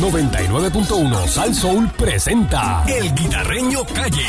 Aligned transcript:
99.1 0.00 1.26
Sal 1.26 1.54
Soul 1.54 1.90
presenta 1.90 2.82
El 2.88 3.14
Guitarreño 3.14 3.84
Calle. 3.84 4.24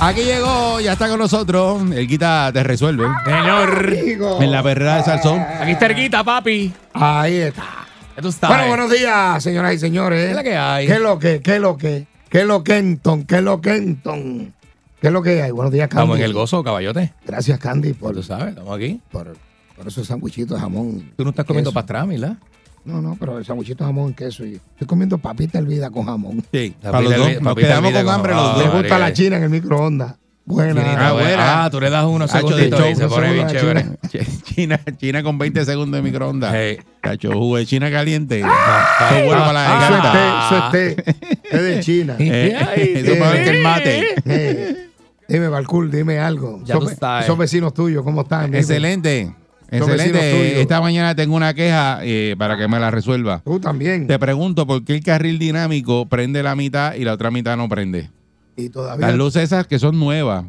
Aquí 0.00 0.22
llegó, 0.24 0.80
ya 0.80 0.94
está 0.94 1.08
con 1.08 1.20
nosotros. 1.20 1.82
El 1.92 2.08
Guita 2.08 2.50
te 2.52 2.64
resuelve. 2.64 3.06
Señor. 3.24 3.94
En 4.42 4.50
la 4.50 4.60
perrera 4.64 4.96
de 4.96 5.04
Salsón. 5.04 5.38
Aquí 5.38 5.70
está 5.70 5.86
Erguita, 5.86 6.24
papi. 6.24 6.72
Ahí 6.94 7.36
está. 7.36 7.86
Ya 8.16 8.22
tú 8.22 8.28
estás. 8.30 8.50
Bueno, 8.50 8.66
buenos 8.66 8.90
días, 8.90 9.40
señoras 9.40 9.74
y 9.74 9.78
señores. 9.78 10.24
¿Qué 10.24 10.30
es 10.30 10.36
la 10.36 10.42
que 10.42 10.56
hay? 10.56 10.86
¿Qué 10.88 10.94
es 10.94 11.00
lo 11.00 11.16
que? 11.20 11.40
¿Qué 11.40 11.54
es 11.54 11.60
lo 11.60 11.76
que? 11.76 12.08
¿Qué 12.28 12.40
es 12.40 12.44
lo 12.44 12.64
Kenton? 12.64 13.24
¿Qué 13.24 13.36
es 13.36 13.42
lo 13.42 13.60
Kenton? 13.60 14.52
¿Qué 15.00 15.06
es 15.06 15.12
lo 15.12 15.22
que 15.22 15.42
hay? 15.42 15.52
Buenos 15.52 15.72
días, 15.72 15.88
Candy. 15.88 16.02
Estamos 16.02 16.18
en 16.18 16.24
el 16.24 16.32
gozo, 16.32 16.64
caballote. 16.64 17.12
Gracias, 17.24 17.60
Candy, 17.60 17.92
por, 17.92 18.14
Tú 18.14 18.22
sabes, 18.24 18.48
estamos 18.48 18.76
aquí. 18.76 19.00
por, 19.12 19.36
por 19.78 19.88
esos 19.88 20.06
sandwichitos 20.06 20.56
de 20.56 20.60
jamón. 20.60 21.12
Tú 21.16 21.24
no 21.24 21.30
estás 21.30 21.46
comiendo 21.46 21.70
Queso. 21.70 21.74
pastrami, 21.74 22.18
¿verdad? 22.18 22.36
No, 22.84 23.00
no, 23.02 23.16
pero 23.18 23.38
el 23.38 23.44
sandwichito 23.44 23.84
de 23.84 23.88
jamón 23.88 24.10
y 24.10 24.14
queso. 24.14 24.44
y- 24.44 24.54
Estoy 24.72 24.86
comiendo 24.86 25.18
papita 25.18 25.58
hervida 25.58 25.90
con 25.90 26.04
jamón. 26.06 26.42
Sí, 26.52 26.74
para 26.82 27.00
los 27.00 27.16
dos. 27.16 27.28
Nos 27.34 27.42
papita 27.42 27.68
quedamos 27.68 27.92
con 27.92 28.04
con- 28.04 28.14
hambre 28.14 28.32
Ah, 28.32 28.36
los 28.36 28.44
Me 28.56 28.58
dos. 28.64 28.68
vale. 28.72 28.78
gusta 28.80 28.98
la 28.98 29.12
china 29.12 29.36
en 29.36 29.42
el 29.44 29.50
microondas. 29.50 30.14
Buena. 30.44 30.82
Chinita, 30.82 31.08
Ah, 31.08 31.12
buena. 31.12 31.64
Ah, 31.64 31.70
tú 31.70 31.78
le 31.80 31.90
das 31.90 32.04
unos 32.06 32.30
segunditos 32.30 32.90
y 32.90 32.94
se 32.94 33.06
pone 33.06 33.32
bien 33.34 33.48
chévere. 33.48 33.82
china. 34.10 34.24
China, 34.44 34.80
China 34.96 35.22
con 35.22 35.36
20 35.36 35.62
segundos 35.66 35.98
de 35.98 36.02
microondas. 36.02 36.54
Hey. 36.54 36.78
Cacho, 37.02 37.32
jugo 37.32 37.58
de 37.58 37.66
China 37.66 37.90
caliente. 37.90 38.42
Ah, 38.44 39.08
Eso 39.10 39.18
es 39.20 39.26
bueno 39.26 39.40
para 39.44 39.52
la 39.52 39.86
Eso 39.86 40.56
es 40.56 40.72
té, 40.72 40.88
eso 40.88 40.96
es 40.96 41.04
té. 41.04 41.38
Es 41.56 41.62
de 41.62 41.80
China. 41.80 42.16
Eh, 42.18 42.56
Ay, 42.58 42.92
Eso 42.96 43.12
es 43.12 43.18
para 43.18 43.44
que 43.44 43.50
el 43.50 43.62
mate. 43.62 44.06
Eh, 44.24 44.88
dime, 45.28 45.48
Balcool, 45.48 45.90
dime 45.90 46.18
algo. 46.18 46.62
Ya 46.64 46.78
tú 46.78 46.88
sabes. 46.98 47.24
Esos 47.26 47.36
vecinos 47.36 47.74
tuyos, 47.74 48.02
¿cómo 48.02 48.22
están? 48.22 48.54
Excelente. 48.54 49.34
Excelente. 49.70 50.60
Esta 50.60 50.80
mañana 50.80 51.14
tengo 51.14 51.36
una 51.36 51.52
queja 51.54 52.00
eh, 52.02 52.34
para 52.38 52.56
que 52.56 52.68
me 52.68 52.78
la 52.78 52.90
resuelva. 52.90 53.42
Tú 53.44 53.60
también. 53.60 54.06
Te 54.06 54.18
pregunto 54.18 54.66
por 54.66 54.84
qué 54.84 54.94
el 54.94 55.02
carril 55.02 55.38
dinámico 55.38 56.06
prende 56.06 56.42
la 56.42 56.54
mitad 56.54 56.94
y 56.94 57.04
la 57.04 57.12
otra 57.12 57.30
mitad 57.30 57.56
no 57.56 57.68
prende. 57.68 58.10
Y 58.56 58.70
todavía. 58.70 59.06
Las 59.06 59.16
luces 59.16 59.42
esas 59.44 59.66
que 59.66 59.78
son 59.78 59.98
nuevas, 59.98 60.44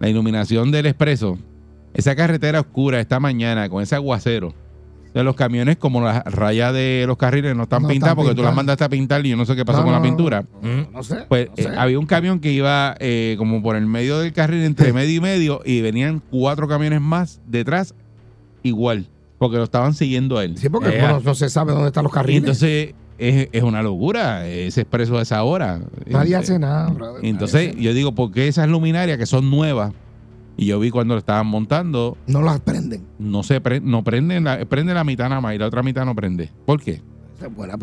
la 0.00 0.08
iluminación 0.08 0.70
del 0.70 0.86
expreso, 0.86 1.38
esa 1.94 2.14
carretera 2.16 2.60
oscura 2.60 3.00
esta 3.00 3.20
mañana 3.20 3.68
con 3.68 3.82
ese 3.82 3.94
aguacero. 3.94 4.54
De 5.14 5.24
los 5.24 5.34
camiones, 5.36 5.78
como 5.78 6.02
las 6.02 6.22
rayas 6.26 6.72
de 6.74 7.04
los 7.06 7.16
carriles 7.16 7.56
no 7.56 7.62
están 7.62 7.82
No 7.82 7.88
pintadas 7.88 8.14
porque 8.14 8.34
tú 8.34 8.42
las 8.42 8.54
mandaste 8.54 8.84
a 8.84 8.88
pintar 8.90 9.24
y 9.24 9.30
yo 9.30 9.36
no 9.36 9.46
sé 9.46 9.56
qué 9.56 9.64
pasó 9.64 9.78
No, 9.78 9.84
con 9.84 9.92
la 9.94 10.02
pintura. 10.02 10.44
No 10.92 11.02
sé. 11.02 11.24
Pues 11.28 11.48
sé. 11.56 11.62
eh, 11.62 11.68
había 11.76 11.98
un 11.98 12.04
camión 12.06 12.40
que 12.40 12.52
iba 12.52 12.94
eh, 13.00 13.34
como 13.38 13.62
por 13.62 13.74
el 13.74 13.86
medio 13.86 14.18
del 14.18 14.32
carril, 14.34 14.62
entre 14.64 14.92
medio 14.92 15.16
y 15.16 15.20
medio, 15.20 15.62
y 15.64 15.80
venían 15.80 16.20
cuatro 16.30 16.68
camiones 16.68 17.00
más 17.00 17.40
detrás 17.46 17.94
igual, 18.62 19.06
porque 19.38 19.56
lo 19.56 19.64
estaban 19.64 19.94
siguiendo 19.94 20.38
a 20.38 20.44
él. 20.44 20.56
Sí, 20.58 20.68
porque 20.68 20.98
Eh, 20.98 21.02
no, 21.02 21.20
no 21.20 21.34
se 21.34 21.48
sabe 21.48 21.72
dónde 21.72 21.88
están 21.88 22.04
los 22.04 22.12
Y 22.12 22.14
carriles. 22.14 22.38
entonces 22.40 22.94
es, 23.18 23.48
es 23.52 23.62
una 23.62 23.82
locura 23.82 24.46
ese 24.46 24.82
expreso 24.82 25.18
a 25.18 25.22
esa 25.22 25.42
hora. 25.42 25.80
Nadie 26.06 26.32
Eh, 26.32 26.36
hace 26.36 26.58
nada, 26.58 26.88
brother. 26.90 27.24
Entonces 27.24 27.74
yo 27.76 27.92
digo, 27.94 28.12
¿por 28.14 28.30
qué 28.32 28.48
esas 28.48 28.68
luminarias 28.68 29.18
que 29.18 29.26
son 29.26 29.50
nuevas? 29.50 29.92
Y 30.56 30.66
yo 30.66 30.80
vi 30.80 30.90
cuando 30.90 31.14
lo 31.14 31.18
estaban 31.20 31.46
montando. 31.46 32.16
No 32.26 32.42
las 32.42 32.58
prenden. 32.60 33.04
no 33.18 33.42
se 33.44 33.60
pre- 33.60 33.80
no 33.80 34.02
prenden 34.02 34.42
la, 34.44 34.64
prende 34.64 34.92
la 34.92 35.04
mitad 35.04 35.28
nada 35.28 35.40
más 35.40 35.54
y 35.54 35.58
la 35.58 35.66
otra 35.66 35.82
mitad 35.84 36.04
no 36.04 36.14
prende. 36.16 36.50
¿Por 36.66 36.80
qué? 36.82 37.00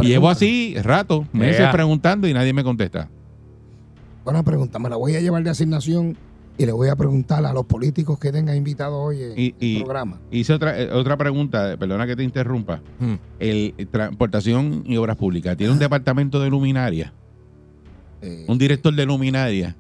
Y 0.02 0.08
llevo 0.08 0.30
así 0.30 0.76
rato, 0.84 1.26
meses 1.32 1.62
Ea. 1.62 1.72
preguntando 1.72 2.28
y 2.28 2.34
nadie 2.34 2.52
me 2.52 2.66
contesta. 2.66 3.08
Buena 4.26 4.44
pregunta. 4.44 4.80
Me 4.80 4.90
la 4.90 4.98
voy 4.98 5.16
a 5.16 5.22
llevar 5.22 5.44
de 5.44 5.50
asignación 5.52 6.18
y 6.58 6.66
le 6.66 6.72
voy 6.72 6.88
a 6.90 6.96
preguntar 6.96 7.46
a 7.46 7.52
los 7.54 7.66
políticos 7.66 8.18
que 8.18 8.32
tengan 8.32 8.56
invitados 8.56 8.96
hoy 8.98 9.22
en 9.24 9.34
Y- 9.38 9.56
y- 9.60 9.76
el 9.78 9.84
programa. 9.84 10.20
Hice 10.32 10.54
otra, 10.54 10.80
eh, 10.82 10.90
otra 10.92 11.18
pregunta, 11.18 11.74
eh, 11.74 11.78
perdona 11.78 12.08
que 12.08 12.16
te 12.16 12.24
interrumpa. 12.24 12.82
Mm. 13.00 13.14
El 13.40 13.74
eh, 13.78 13.86
Transportación 13.86 14.84
y 14.86 14.96
Obras 14.98 15.18
Públicas 15.18 15.58
tiene 15.58 15.74
un 15.74 15.80
departamento 15.80 16.40
de 16.40 16.50
luminaria, 16.50 17.12
Eh, 18.22 18.46
un 18.48 18.58
director 18.58 18.94
de 18.96 19.06
luminaria, 19.06 19.76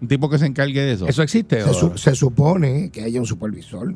un 0.00 0.08
tipo 0.08 0.28
que 0.28 0.38
se 0.38 0.46
encargue 0.46 0.80
de 0.82 0.92
eso. 0.92 1.06
¿Eso 1.08 1.22
existe? 1.22 1.62
se, 1.62 1.70
o- 1.70 1.74
su- 1.74 1.98
se 1.98 2.14
supone 2.14 2.90
que 2.90 3.02
haya 3.02 3.18
un 3.20 3.26
supervisor. 3.26 3.94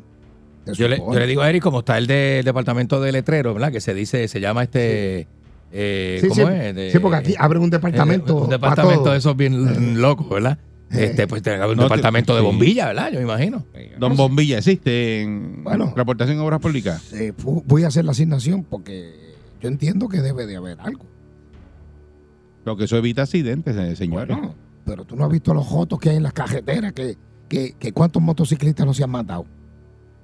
Yo 0.66 0.88
le, 0.88 0.97
supone. 0.97 1.15
yo 1.15 1.21
le 1.21 1.27
digo 1.27 1.43
a 1.43 1.50
Eric, 1.50 1.62
como 1.62 1.81
está 1.81 1.98
el 1.98 2.06
del 2.06 2.43
departamento 2.44 2.98
de 3.00 3.12
letrero, 3.12 3.53
¿verdad? 3.53 3.71
Que 3.71 3.81
se 3.82 3.93
dice, 3.93 4.27
se 4.28 4.41
llama 4.41 4.62
este. 4.62 5.28
eh, 5.77 6.19
Sí, 6.22 6.28
¿Cómo 6.28 6.47
sí, 6.48 6.54
es? 6.54 6.75
De- 6.75 6.91
sí, 6.91 6.98
porque 7.00 7.16
aquí 7.19 7.34
abren 7.38 7.60
un 7.62 7.69
departamento. 7.69 8.32
eh, 8.32 8.41
un 8.41 8.47
pa' 8.47 8.53
departamento 8.53 9.10
de 9.12 9.19
esos 9.19 9.37
bien 9.37 10.00
locos, 10.00 10.28
¿verdad? 10.31 10.59
Eh. 10.91 11.05
Este, 11.06 11.27
pues 11.27 11.43
tiene 11.43 11.59
que 11.59 11.65
haber 11.65 11.75
un 11.77 11.83
No, 11.83 11.89
te- 11.89 11.95
departamento 11.95 12.34
de 12.34 12.41
sí. 12.41 12.47
bombilla, 12.47 12.87
¿verdad? 12.89 13.11
Yo 13.11 13.19
me 13.19 13.25
imagino. 13.25 13.65
Don 13.99 14.17
Bombilla 14.17 14.59
existe 14.59 15.22
en 15.22 15.65
Bueno. 15.65 15.93
Transportación 15.95 16.37
y 16.37 16.41
Obras 16.41 16.61
Públicas. 16.61 17.12
Eh, 17.12 17.33
fu- 17.37 17.62
voy 17.67 17.84
a 17.84 17.89
hacer 17.89 18.05
la 18.05 18.12
asignación 18.12 18.62
porque 18.65 19.12
yo 19.61 19.69
entiendo 19.69 20.09
que 20.09 20.21
debe 20.21 20.47
de 20.47 20.56
haber 20.56 20.81
algo. 20.81 21.05
Lo 22.65 22.77
que 22.77 22.84
eso 22.84 22.97
evita 22.97 23.22
accidentes, 23.22 23.77
eh, 23.77 23.97
señores. 23.97 24.37
Bueno, 24.37 24.55
pero 24.84 25.05
tú 25.05 25.17
no 25.17 25.25
has 25.25 25.31
visto 25.31 25.53
los 25.53 25.67
jotos 25.67 25.99
que 25.99 26.11
hay 26.11 26.17
en 26.17 26.22
las 26.22 26.33
carreteras, 26.33 26.93
que, 26.93 27.16
que, 27.49 27.72
que 27.78 27.93
cuántos 27.93 28.22
motociclistas 28.22 28.87
no 28.87 28.95
se 28.95 29.05
han 29.05 29.11
matado. 29.11 29.45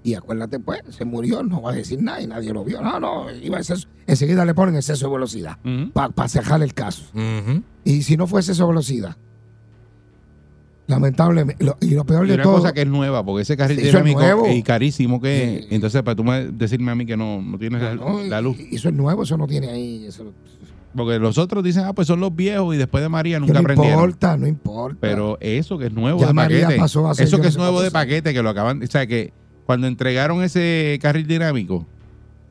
Y 0.03 0.15
acuérdate, 0.15 0.59
pues, 0.59 0.81
se 0.89 1.05
murió, 1.05 1.43
no 1.43 1.61
va 1.61 1.73
a 1.73 1.75
decir 1.75 2.03
nada 2.03 2.23
y 2.23 2.27
nadie 2.27 2.53
lo 2.55 2.65
vio. 2.65 2.81
No, 2.81 2.99
no, 2.99 3.31
iba 3.31 3.59
a 3.59 3.61
exceso- 3.61 3.89
enseguida 4.07 4.47
le 4.47 4.55
ponen 4.55 4.77
exceso 4.77 5.07
de 5.09 5.13
velocidad 5.13 5.59
Ujú. 5.65 5.91
para 5.93 6.29
cerrar 6.29 6.63
el 6.63 6.73
caso. 6.73 7.05
Ujú. 7.13 7.63
Y 7.85 8.03
si 8.03 8.17
no 8.17 8.27
fue 8.27 8.41
exceso 8.41 8.63
de 8.65 8.69
velocidad, 8.69 9.17
lamentablemente, 10.91 11.65
lo- 11.65 11.77
y 11.81 11.91
lo 11.95 12.05
peor 12.05 12.27
Y 12.27 12.29
de 12.31 12.35
una 12.35 12.43
todo, 12.43 12.57
cosa 12.59 12.73
que 12.75 12.83
es 12.83 12.87
nueva, 12.87 13.25
porque 13.25 13.43
ese 13.43 13.57
carril 13.57 13.79
es 13.79 13.87
dinámico 13.87 14.21
nuevo. 14.21 14.47
y 14.51 14.63
carísimo 14.63 15.21
que 15.21 15.57
es. 15.59 15.61
Sí. 15.63 15.69
Entonces, 15.71 16.03
para 16.03 16.15
tú 16.17 16.25
me- 16.25 16.47
decirme 16.47 16.91
a 16.93 16.95
mí 16.95 17.07
que 17.07 17.17
no, 17.17 17.41
no 17.41 17.59
tienes 17.59 17.81
la, 17.81 17.95
no, 17.95 18.21
la 18.23 18.41
luz. 18.43 18.59
eso 18.71 18.89
es 18.89 18.95
nuevo, 18.95 19.23
eso 19.23 19.37
no 19.39 19.47
tiene 19.47 19.69
ahí. 19.71 20.05
Eso, 20.07 20.33
Porque 20.95 21.19
los 21.21 21.39
otros 21.39 21.63
dicen, 21.65 21.85
ah, 21.87 21.93
pues 21.93 22.09
son 22.09 22.19
los 22.21 22.35
viejos 22.35 22.75
y 22.75 22.79
después 22.79 23.03
de 23.03 23.09
María 23.09 23.39
nunca 23.39 23.53
no 23.55 23.61
aprendieron. 23.61 24.01
importa, 24.01 24.37
no 24.37 24.47
importa. 24.49 24.99
Pero 25.01 25.39
eso 25.41 25.79
que 25.79 25.87
es 25.87 25.93
nuevo 25.93 26.21
Ya 26.21 26.27
de 26.27 26.33
María 26.33 26.63
paquete. 26.63 26.81
pasó 26.81 27.11
eso 27.13 27.37
que 27.37 27.43
no 27.45 27.49
es 27.49 27.57
nuevo 27.57 27.81
de 27.81 27.91
paquete, 27.93 28.35
que 28.35 28.43
lo 28.43 28.51
acaban. 28.51 28.83
O 28.83 28.87
sea, 28.89 29.07
que 29.07 29.33
cuando 29.67 29.87
entregaron 29.87 30.43
ese 30.43 30.99
carril 31.01 31.29
dinámico, 31.29 31.87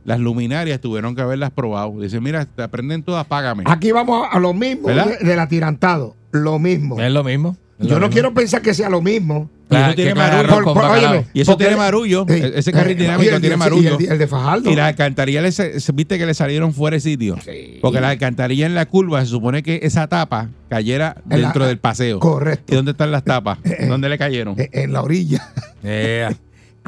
las 0.06 0.22
luminarias 0.22 0.80
tuvieron 0.80 1.14
que 1.16 1.22
haberlas 1.22 1.52
probado. 1.52 2.00
Dicen, 2.00 2.24
mira, 2.24 2.46
te 2.46 2.64
aprenden 2.64 3.04
todas, 3.04 3.26
págame. 3.28 3.64
Aquí 3.68 3.92
vamos 3.92 4.26
a, 4.32 4.40
lo 4.40 4.54
mismo 4.54 4.88
del 4.88 5.40
atirantado. 5.40 6.16
Lo 6.32 6.60
mismo. 6.60 7.00
Es 7.02 7.12
lo 7.12 7.24
mismo. 7.26 7.58
Yo 7.80 8.00
no 8.00 8.10
quiero 8.10 8.34
pensar 8.34 8.62
que 8.62 8.74
sea 8.74 8.90
lo 8.90 9.02
mismo. 9.02 9.50
Y 9.72 9.76
eso 9.76 9.94
tiene 9.96 10.16
marullo. 10.16 10.74
Por- 10.74 11.26
Y 11.34 11.42
eso 11.42 11.52
porque- 11.52 11.64
tiene 11.66 11.78
marullo. 11.78 12.26
Sí. 12.28 12.42
Ese 12.56 12.72
carril 12.72 12.98
Eh, 12.98 13.02
dinámico 13.04 13.36
el- 13.36 13.42
tiene 13.42 13.56
marullo. 13.56 13.98
Y 14.00 14.06
el, 14.08 14.18
de 14.18 14.28
Fajardo. 14.28 14.70
Y 14.72 14.76
las 14.76 14.88
alcantarillas, 14.90 15.44
les- 15.60 15.96
viste 15.96 16.18
que 16.18 16.26
le 16.26 16.34
salieron 16.34 16.74
fuera 16.74 16.96
de 16.96 17.02
sitio. 17.02 17.38
Sí. 17.46 17.78
Porque 17.82 18.02
las 18.02 18.12
alcantarillas 18.12 18.66
en 18.68 18.76
la 18.76 18.86
curva 18.88 19.22
se 19.22 19.28
supone 19.28 19.62
que 19.64 19.80
esa 19.84 20.08
tapa 20.08 20.50
cayera 20.70 21.16
En 21.30 21.42
la- 21.42 21.48
dentro 21.48 21.68
del 21.68 21.78
paseo. 21.78 22.20
Correcto. 22.20 22.74
¿Y 22.74 22.76
dónde 22.76 22.92
están 22.92 23.12
las 23.12 23.24
tapas? 23.24 23.60
Eh, 23.64 23.76
eh. 23.80 23.86
¿Dónde 23.88 24.10
le 24.10 24.18
cayeron? 24.18 24.60
Eh, 24.60 24.70
En 24.74 24.92
la 24.92 25.02
orilla. 25.04 25.48
Eh, 25.84 26.28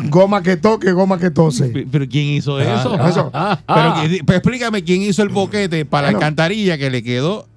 Goma 0.09 0.41
que 0.41 0.57
toque, 0.57 0.93
goma 0.93 1.19
que 1.19 1.29
tose. 1.29 1.85
¿Pero 1.91 2.07
quién 2.09 2.25
hizo 2.27 2.57
Ah, 2.57 2.63
eso? 2.63 2.97
ah, 2.99 3.09
eso. 3.09 3.31
Pero, 3.67 4.25
que- 4.25 4.33
explícame 4.35 4.83
quién 4.83 5.01
hizo 5.03 5.21
el 5.21 5.29
boquete 5.29 5.85
para 5.85 6.07
la 6.09 6.17
alcantarilla 6.17 6.77
que 6.77 6.89
le 6.89 7.03
quedó 7.03 7.47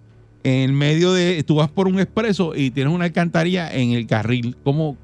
en 0.44 0.74
medio 0.74 1.12
de. 1.12 1.42
Tú 1.42 1.56
vas 1.56 1.70
por 1.70 1.88
un 1.88 1.98
expreso 1.98 2.54
y 2.54 2.70
tienes 2.70 2.92
una 2.94 3.06
alcantarilla 3.06 3.72
en 3.74 3.90
el 3.92 4.06
carril. 4.06 4.56
¿Cómo, 4.62 4.96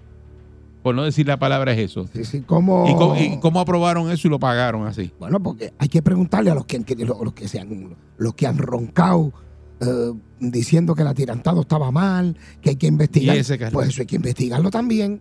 por 0.82 0.94
no 0.94 1.02
decir 1.02 1.26
la 1.26 1.38
palabra, 1.38 1.72
es 1.72 1.78
eso? 1.90 2.06
Sí, 2.12 2.24
sí, 2.24 2.40
¿cómo? 2.42 2.88
¿Y, 2.88 2.94
cómo, 2.94 3.16
y 3.16 3.40
cómo 3.40 3.60
aprobaron 3.60 4.10
eso 4.10 4.28
y 4.28 4.30
lo 4.30 4.38
pagaron 4.38 4.86
así? 4.86 5.10
Bueno, 5.18 5.42
porque 5.42 5.72
hay 5.78 5.88
que 5.88 6.00
preguntarle 6.02 6.50
a 6.50 6.54
los 6.54 6.66
que, 6.66 6.78
los, 6.98 7.32
que, 7.34 7.48
se 7.48 7.58
han, 7.60 7.96
los 8.18 8.34
que 8.34 8.46
han 8.46 8.58
roncado 8.58 9.32
eh, 9.80 10.12
diciendo 10.38 10.94
que 10.94 11.02
el 11.02 11.08
atirantado 11.08 11.62
estaba 11.62 11.90
mal, 11.90 12.36
que 12.62 12.70
hay 12.70 12.76
que 12.76 12.86
investigar. 12.86 13.36
¿Y 13.36 13.40
ese 13.40 13.58
carril? 13.58 13.72
Pues 13.74 13.88
eso 13.88 14.02
hay 14.02 14.06
que 14.06 14.16
investigarlo 14.16 14.70
también. 14.70 15.20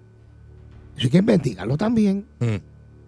Eso 0.97 1.05
hay 1.07 1.09
que 1.11 1.17
investigarlo 1.17 1.77
también. 1.77 2.25
mm. 2.39 2.57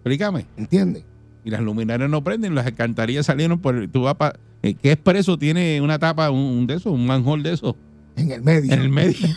Explícame. 0.04 0.46
¿Entiendes? 0.56 1.04
Y 1.44 1.50
las 1.50 1.60
luminarias 1.60 2.10
no 2.10 2.24
prenden, 2.24 2.54
las 2.56 2.66
alcantarillas 2.66 3.26
salieron 3.26 3.60
por. 3.60 3.86
Tú 3.88 4.02
vas 4.02 4.14
pa- 4.16 4.30
eh, 4.30 4.38
¿Qué 4.62 4.92
expreso 4.92 5.36
tiene 5.38 5.80
una 5.80 5.98
tapa, 5.98 6.30
un, 6.30 6.38
un 6.38 6.66
de 6.66 6.74
esos, 6.74 6.92
un 6.92 7.04
manhole 7.06 7.42
de 7.42 7.54
esos, 7.54 7.74
En 8.16 8.30
el 8.30 8.42
medio. 8.42 8.72
en 8.72 8.80
el 8.80 8.88
medio? 8.88 9.28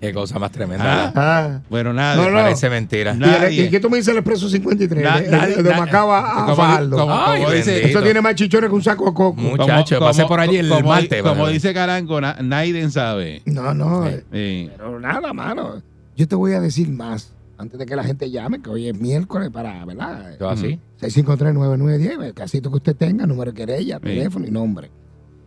Qué 0.00 0.12
cosa 0.14 0.38
más 0.38 0.50
tremenda. 0.50 1.06
Ah. 1.06 1.12
Ah. 1.14 1.60
Bueno, 1.68 1.92
nada. 1.92 2.16
No, 2.16 2.30
no. 2.30 2.38
Parece 2.38 2.70
mentira. 2.70 3.10
¿Y, 3.12 3.14
el- 3.14 3.20
Nadie. 3.20 3.64
¿Y 3.64 3.70
qué 3.70 3.80
tú 3.80 3.90
me 3.90 3.98
dices 3.98 4.12
el 4.12 4.18
expreso 4.18 4.48
53? 4.48 5.02
Na- 5.02 5.20
de, 5.20 5.28
de- 5.56 5.62
de 5.62 5.70
na- 5.70 5.76
Macaba 5.78 6.30
a 6.42 6.44
como- 6.44 6.56
Fajardo. 6.56 6.96
como- 6.98 7.14
Ay, 7.14 7.40
como 7.42 7.52
dice- 7.54 7.70
bendito. 7.72 7.88
Eso 7.98 8.02
tiene 8.04 8.20
más 8.20 8.34
chichones 8.34 8.70
que 8.70 8.74
un 8.76 8.82
saco 8.82 9.04
de 9.06 9.12
coco. 9.14 9.40
Muchacho, 9.40 10.00
pasé 10.00 10.24
por 10.26 10.40
allí 10.40 10.56
el 10.56 10.68
como, 10.68 10.88
martes. 10.88 11.22
Como 11.22 11.48
dice 11.48 11.74
Caranco, 11.74 12.20
na- 12.20 12.36
Naiden 12.40 12.90
sabe. 12.90 13.42
No, 13.46 13.74
no. 13.74 14.08
Sí. 14.08 14.16
Eh, 14.32 14.70
Pero 14.76 15.00
nada, 15.00 15.32
mano. 15.32 15.82
Yo 16.16 16.26
te 16.28 16.34
voy 16.34 16.52
a 16.52 16.60
decir 16.60 16.88
más. 16.88 17.32
Antes 17.60 17.78
de 17.78 17.84
que 17.86 17.94
la 17.94 18.04
gente 18.04 18.30
llame, 18.30 18.62
que 18.62 18.70
hoy 18.70 18.88
es 18.88 18.98
miércoles 18.98 19.50
para, 19.50 19.84
¿verdad? 19.84 20.36
Yo 20.40 20.48
así. 20.48 20.78
653-9910, 21.00 22.24
el 22.24 22.34
casito 22.34 22.70
que 22.70 22.76
usted 22.76 22.96
tenga, 22.96 23.26
número 23.26 23.52
de 23.52 23.56
querella, 23.56 24.00
teléfono 24.00 24.46
y 24.46 24.50
nombre. 24.50 24.90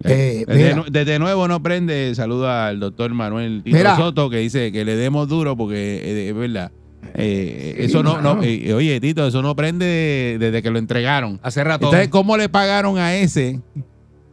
Eh, 0.04 0.44
desde, 0.48 0.76
nu- 0.76 0.84
desde 0.92 1.18
nuevo 1.18 1.48
no 1.48 1.64
prende. 1.64 2.14
Saluda 2.14 2.68
al 2.68 2.80
doctor 2.80 3.12
Manuel 3.14 3.62
Tito 3.64 3.78
Mira. 3.78 3.96
Soto 3.96 4.30
que 4.30 4.38
dice 4.38 4.72
que 4.72 4.84
le 4.86 4.96
demos 4.96 5.28
duro 5.30 5.56
porque 5.56 5.76
eh, 6.04 6.30
es 6.30 6.36
verdad. 6.36 6.72
Eh, 7.16 7.76
eso 7.80 8.04
no, 8.04 8.22
no 8.22 8.42
eh, 8.44 8.74
oye, 8.74 9.00
Tito, 9.00 9.26
eso 9.26 9.42
no 9.42 9.56
prende 9.56 10.38
desde 10.40 10.62
que 10.62 10.70
lo 10.72 10.78
entregaron. 10.80 11.40
Hace 11.42 11.64
rato. 11.64 11.86
Entonces, 11.86 12.10
¿cómo 12.10 12.38
le 12.38 12.48
pagaron 12.50 12.98
a 12.98 13.16
ese 13.16 13.60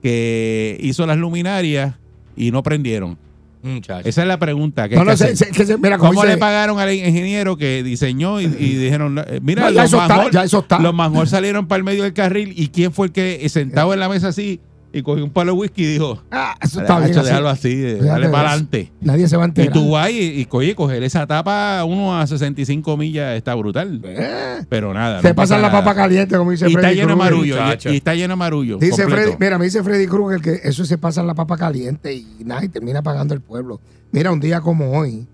que 0.03 0.77
hizo 0.81 1.07
las 1.07 1.17
luminarias 1.19 1.95
y 2.37 2.51
no 2.51 2.63
prendieron? 2.63 3.17
Muchacho. 3.63 4.09
Esa 4.09 4.23
es 4.23 4.29
la 4.29 4.39
pregunta. 4.39 4.89
Que 4.89 4.97
No, 4.97 5.05
no, 5.05 5.11
que 5.13 5.17
se- 5.19 5.25
hacer. 5.25 5.37
se- 5.37 5.51
que 5.51 5.67
se- 5.67 5.77
mira, 5.79 5.99
como 5.99 6.13
¿Cómo 6.13 6.25
le 6.25 6.37
pagaron 6.39 6.79
al 6.79 6.93
ingeniero 6.95 7.57
que 7.57 7.83
diseñó 7.83 8.41
y, 8.41 8.45
y 8.45 8.75
dijeron, 8.77 9.19
eh, 9.19 9.41
mira, 9.43 9.65
No, 9.65 9.71
ya 9.71 9.83
los, 9.83 9.93
eso 9.93 10.01
está, 10.03 10.15
manjol, 10.17 10.33
ya 10.33 10.45
eso 10.45 10.59
está. 10.61 10.79
los 10.79 10.95
manjol 10.95 11.29
salieron 11.29 11.67
para 11.69 11.79
el 11.79 11.85
medio 11.85 12.03
del 12.05 12.13
carril 12.15 12.53
y 12.57 12.69
quién 12.69 12.93
fue 12.93 13.09
el 13.09 13.13
que 13.13 13.47
sentado 13.51 13.93
en 13.93 14.01
la 14.01 14.09
mesa 14.09 14.29
así 14.29 14.61
y 14.93 15.03
cogió 15.03 15.25
un 15.25 15.31
palo 15.31 15.53
de 15.53 15.59
whisky 15.59 15.85
y 15.85 15.87
dijo, 15.93 16.21
Ah, 16.33 16.55
eso 16.61 16.81
está 16.81 16.97
"Hacho, 16.97 17.05
bien. 17.07 17.19
así. 17.19 17.27
déjalo 17.29 17.49
así, 17.49 17.69
Fíjate 17.77 18.05
dale 18.05 18.29
para 18.29 18.49
adelante. 18.51 18.93
Nadie 19.01 19.29
se 19.29 19.37
va 19.37 19.45
a 19.45 19.47
Y 19.47 19.51
enterar. 19.51 19.73
tú 19.73 19.91
vas 19.93 20.11
y, 20.11 20.19
y 20.41 20.45
coge, 20.47 20.75
coger 20.75 21.03
esa 21.05 21.27
tapa 21.27 21.85
uno 21.85 22.19
a 22.19 22.27
65 22.27 22.97
millas 22.97 23.37
está 23.37 23.55
brutal. 23.55 24.01
Eh, 24.05 24.65
Pero 24.69 24.93
nada. 24.93 25.21
se 25.23 25.29
no 25.29 25.35
pasan 25.35 25.37
pasa 25.37 25.63
la 25.63 25.69
nada. 25.69 25.85
papa 25.85 25.95
caliente, 25.95 26.37
como 26.37 26.51
dice 26.51 26.65
Y 26.67 26.71
está 26.71 26.81
Freddy 26.81 26.95
lleno 26.97 27.09
de 27.11 27.17
marullo. 27.17 27.57
Y, 27.85 27.93
y 27.93 27.97
está 27.97 28.15
lleno 28.17 28.33
de 28.33 28.37
marullo. 28.37 28.79
Dice. 28.79 29.07
Freddy, 29.07 29.33
mira, 29.39 29.59
me 29.59 29.67
dice 29.67 29.83
Freddy 29.85 30.07
Krueger 30.09 30.41
que 30.41 30.69
eso 30.69 30.85
se 30.85 30.99
pasa 30.99 31.21
en 31.21 31.29
la 31.29 31.35
papa 31.35 31.57
caliente 31.57 32.13
y 32.13 32.27
nada, 32.45 32.65
y 32.65 32.69
termina 32.69 33.01
pagando 33.03 33.33
el 33.35 33.41
pueblo. 33.41 33.81
Mira, 34.11 34.33
un 34.33 34.41
día 34.41 34.61
como 34.61 34.99
hoy, 34.99 35.27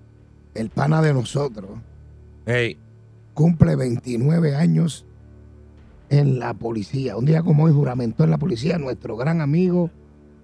el 0.55 0.69
pana 0.69 1.00
de 1.00 1.14
nosotros 1.14 1.70
Ey, 2.44 2.76
cumple 3.32 3.75
29 3.75 4.55
años 4.55 5.06
en 6.11 6.38
la 6.38 6.55
policía. 6.55 7.17
Un 7.17 7.25
día 7.25 7.43
como 7.43 7.64
hoy 7.64 7.73
juramentó 7.73 8.25
en 8.25 8.31
la 8.31 8.38
policía 8.38 8.79
nuestro 8.79 9.17
gran 9.17 9.41
amigo 9.41 9.91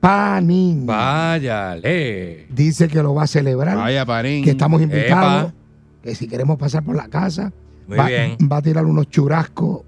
Panín. 0.01 0.85
váyale. 0.87 2.47
Dice 2.51 2.89
que 2.89 3.03
lo 3.03 3.15
va 3.15 3.23
a 3.25 3.27
celebrar, 3.29 3.77
Vaya, 3.77 4.05
parín. 4.05 4.43
que 4.45 4.51
estamos 4.51 4.83
invitados, 4.83 5.51
Epa. 5.51 5.55
que 6.03 6.15
si 6.15 6.27
queremos 6.27 6.59
pasar 6.59 6.83
por 6.83 6.97
la 6.97 7.07
casa, 7.09 7.53
Muy 7.87 7.97
va, 7.99 8.09
bien. 8.09 8.37
va 8.51 8.57
a 8.57 8.63
tirar 8.63 8.85
unos 8.85 9.09
churrascos 9.11 9.83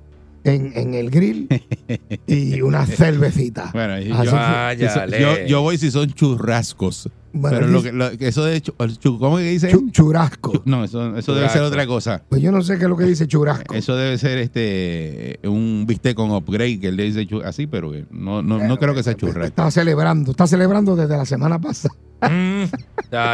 en, 0.44 0.72
en 0.76 0.94
el 0.94 1.10
grill 1.10 1.48
y 2.26 2.60
una 2.60 2.86
cervecita. 2.86 3.70
Bueno, 3.72 3.98
y 3.98 4.10
Así 4.12 4.26
yo, 4.26 4.30
que- 4.32 4.36
Váyale. 4.36 5.20
yo, 5.20 5.36
yo 5.46 5.62
voy 5.62 5.78
si 5.78 5.90
son 5.90 6.12
churrascos. 6.12 7.08
Bueno, 7.36 7.56
pero 7.58 7.68
lo 7.68 7.78
dice- 7.78 7.90
que, 7.90 7.96
lo- 7.96 8.16
que 8.16 8.28
eso 8.28 8.44
de 8.44 8.62
chu- 8.62 8.74
chu- 9.00 9.18
¿cómo 9.18 9.38
que 9.38 9.42
dice? 9.42 9.68
chu- 9.72 9.90
churrasco. 9.90 10.52
Chu- 10.52 10.62
No, 10.66 10.84
eso, 10.84 11.16
eso 11.16 11.34
debe 11.34 11.48
ser 11.48 11.56
Churrasco. 11.58 11.66
otra 11.66 11.86
cosa. 11.86 12.22
Pues 12.28 12.40
yo 12.40 12.52
no 12.52 12.62
sé 12.62 12.76
qué 12.78 12.84
es 12.84 12.88
lo 12.88 12.96
que 12.96 13.04
dice 13.06 13.26
churrasco. 13.26 13.74
Eso 13.74 13.96
debe 13.96 14.16
ser 14.18 14.38
este 14.38 15.40
un 15.42 15.84
bistec 15.86 16.14
con 16.14 16.30
upgrade 16.30 16.78
que 16.78 16.88
él 16.88 16.96
le 16.96 17.02
dice 17.04 17.26
chu- 17.26 17.42
así, 17.44 17.66
pero 17.66 17.90
que 17.90 18.04
no, 18.12 18.40
no, 18.42 18.58
no 18.58 18.78
creo 18.78 18.94
que 18.94 19.02
sea 19.02 19.14
churrasco. 19.16 19.42
Está 19.46 19.68
celebrando, 19.72 20.30
está 20.30 20.46
celebrando 20.46 20.94
desde 20.94 21.16
la 21.16 21.24
semana 21.24 21.58
pasada. 21.60 21.94
Mm. 22.22 22.64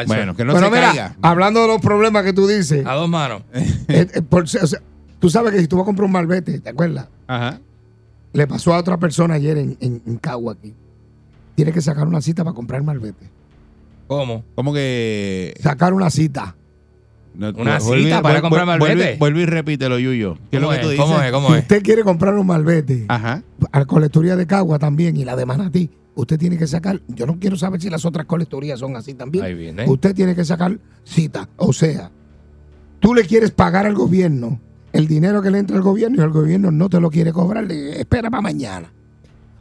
Bueno, 0.07 0.35
que 0.35 0.45
no 0.45 0.55
Pero 0.55 0.67
se 0.67 0.71
mira, 0.73 0.87
caiga. 0.89 1.17
hablando 1.23 1.61
de 1.63 1.69
los 1.69 1.81
problemas 1.83 2.25
que 2.25 2.33
tú 2.33 2.47
dices, 2.49 2.85
A 2.87 2.95
dos 2.95 3.09
manos. 3.09 3.43
eh, 3.53 4.07
eh, 4.15 4.23
por- 4.23 4.45
o 4.45 4.47
sea, 4.47 4.81
tú 5.21 5.31
sabes 5.31 5.53
que 5.53 5.61
si 5.61 5.69
tú 5.69 5.77
vas 5.77 5.85
a 5.85 5.87
comprar 5.87 6.07
un 6.07 6.13
malvete, 6.13 6.59
¿te 6.59 6.71
acuerdas? 6.71 7.07
Ajá. 7.29 7.61
Le 8.33 8.47
pasó 8.49 8.75
a 8.75 8.79
otra 8.79 8.97
persona 8.99 9.35
ayer 9.35 9.57
en, 9.59 9.77
en, 9.81 10.03
en 10.07 10.17
Cagua 10.19 10.55
aquí. 10.55 10.75
Tiene 11.55 11.73
que 11.73 11.81
sacar 11.81 12.07
una 12.09 12.21
cita 12.21 12.43
para 12.43 12.55
comprar 12.55 12.83
malvete. 12.83 13.29
¿Cómo? 14.09 14.45
Como 14.57 14.73
que 14.73 15.55
Sacar 15.61 15.93
una 15.95 16.11
cita. 16.11 16.57
no- 17.35 17.51
Una 17.51 17.79
no, 17.79 17.85
vuelve- 17.85 18.05
cita 18.05 18.23
para 18.23 18.35
vuelve- 18.39 18.41
comprar 18.43 18.67
vuelve- 18.67 18.79
malvete. 18.97 19.17
Vuelve 19.19 19.41
y 19.43 19.47
repítelo, 19.47 19.99
Yuyo. 19.99 20.35
¿Qué 20.51 20.57
es 20.57 20.63
lo 20.63 20.69
¿Cómo 20.69 20.77
que 20.79 20.83
tú 20.83 20.89
es? 20.89 20.93
dices? 20.93 21.07
¿Cómo 21.07 21.21
es? 21.23 21.33
¿Cómo 21.33 21.49
Si 21.49 21.55
es? 21.55 21.61
usted 21.63 21.83
quiere 21.83 22.03
comprar 22.03 22.35
un 22.35 22.47
malvete 22.47 23.05
Ajá. 23.09 23.43
a 23.73 23.79
la 23.79 23.85
colecturía 23.85 24.37
de 24.37 24.47
Cagua 24.47 24.79
también 24.79 25.17
y 25.17 25.25
la 25.25 25.37
de 25.37 25.47
Manatí, 25.47 25.91
usted 26.15 26.39
tiene 26.39 26.57
que 26.57 26.67
sacar. 26.67 27.01
Yo 27.09 27.27
no 27.27 27.39
quiero 27.39 27.57
saber 27.57 27.81
si 27.81 27.91
las 27.91 28.05
otras 28.05 28.27
colecturías 28.27 28.79
son 28.81 28.97
así 28.97 29.15
también. 29.15 29.45
Ahí 29.45 29.55
viene. 29.55 29.89
Usted 29.89 30.15
tiene 30.15 30.35
que 30.35 30.45
sacar 30.45 30.79
cita. 31.05 31.49
O 31.57 31.73
sea, 31.73 32.11
tú 33.01 33.15
le 33.15 33.25
quieres 33.25 33.51
pagar 33.51 33.87
al 33.87 33.95
gobierno 33.95 34.61
el 34.93 35.07
dinero 35.07 35.41
que 35.43 35.51
le 35.51 35.59
entra 35.59 35.77
al 35.77 35.83
gobierno 35.83 36.19
y 36.19 36.21
el 36.25 36.31
gobierno 36.31 36.71
no 36.71 36.89
te 36.89 37.01
lo 37.01 37.11
quiere 37.11 37.33
cobrar. 37.33 37.65
le- 37.65 38.01
espera 38.01 38.31
para 38.31 38.41
mañana. 38.41 38.93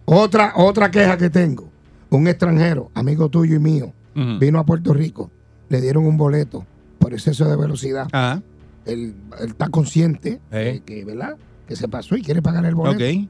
Otra, 0.05 0.53
otra 0.55 0.89
queja 0.91 1.17
que 1.17 1.29
tengo. 1.29 1.69
Un 2.09 2.27
extranjero, 2.27 2.89
amigo 2.95 3.29
tuyo 3.29 3.55
y 3.55 3.59
mío, 3.59 3.93
vino 4.39 4.57
a 4.59 4.65
Puerto 4.65 4.93
Rico, 4.93 5.29
le 5.69 5.79
dieron 5.81 6.05
un 6.07 6.17
boleto 6.17 6.65
por 6.97 7.13
exceso 7.13 7.45
de 7.47 7.55
velocidad. 7.55 8.07
Ajá. 8.11 8.41
Él, 8.85 9.13
él 9.39 9.49
está 9.49 9.69
consciente 9.69 10.39
Eh. 10.51 10.57
de 10.73 10.81
que, 10.81 11.05
¿verdad? 11.05 11.35
que 11.67 11.75
se 11.75 11.87
pasó 11.87 12.15
y 12.17 12.23
quiere 12.23 12.41
pagar 12.41 12.65
el 12.65 12.73
boleto. 12.73 13.03
Ok. 13.03 13.29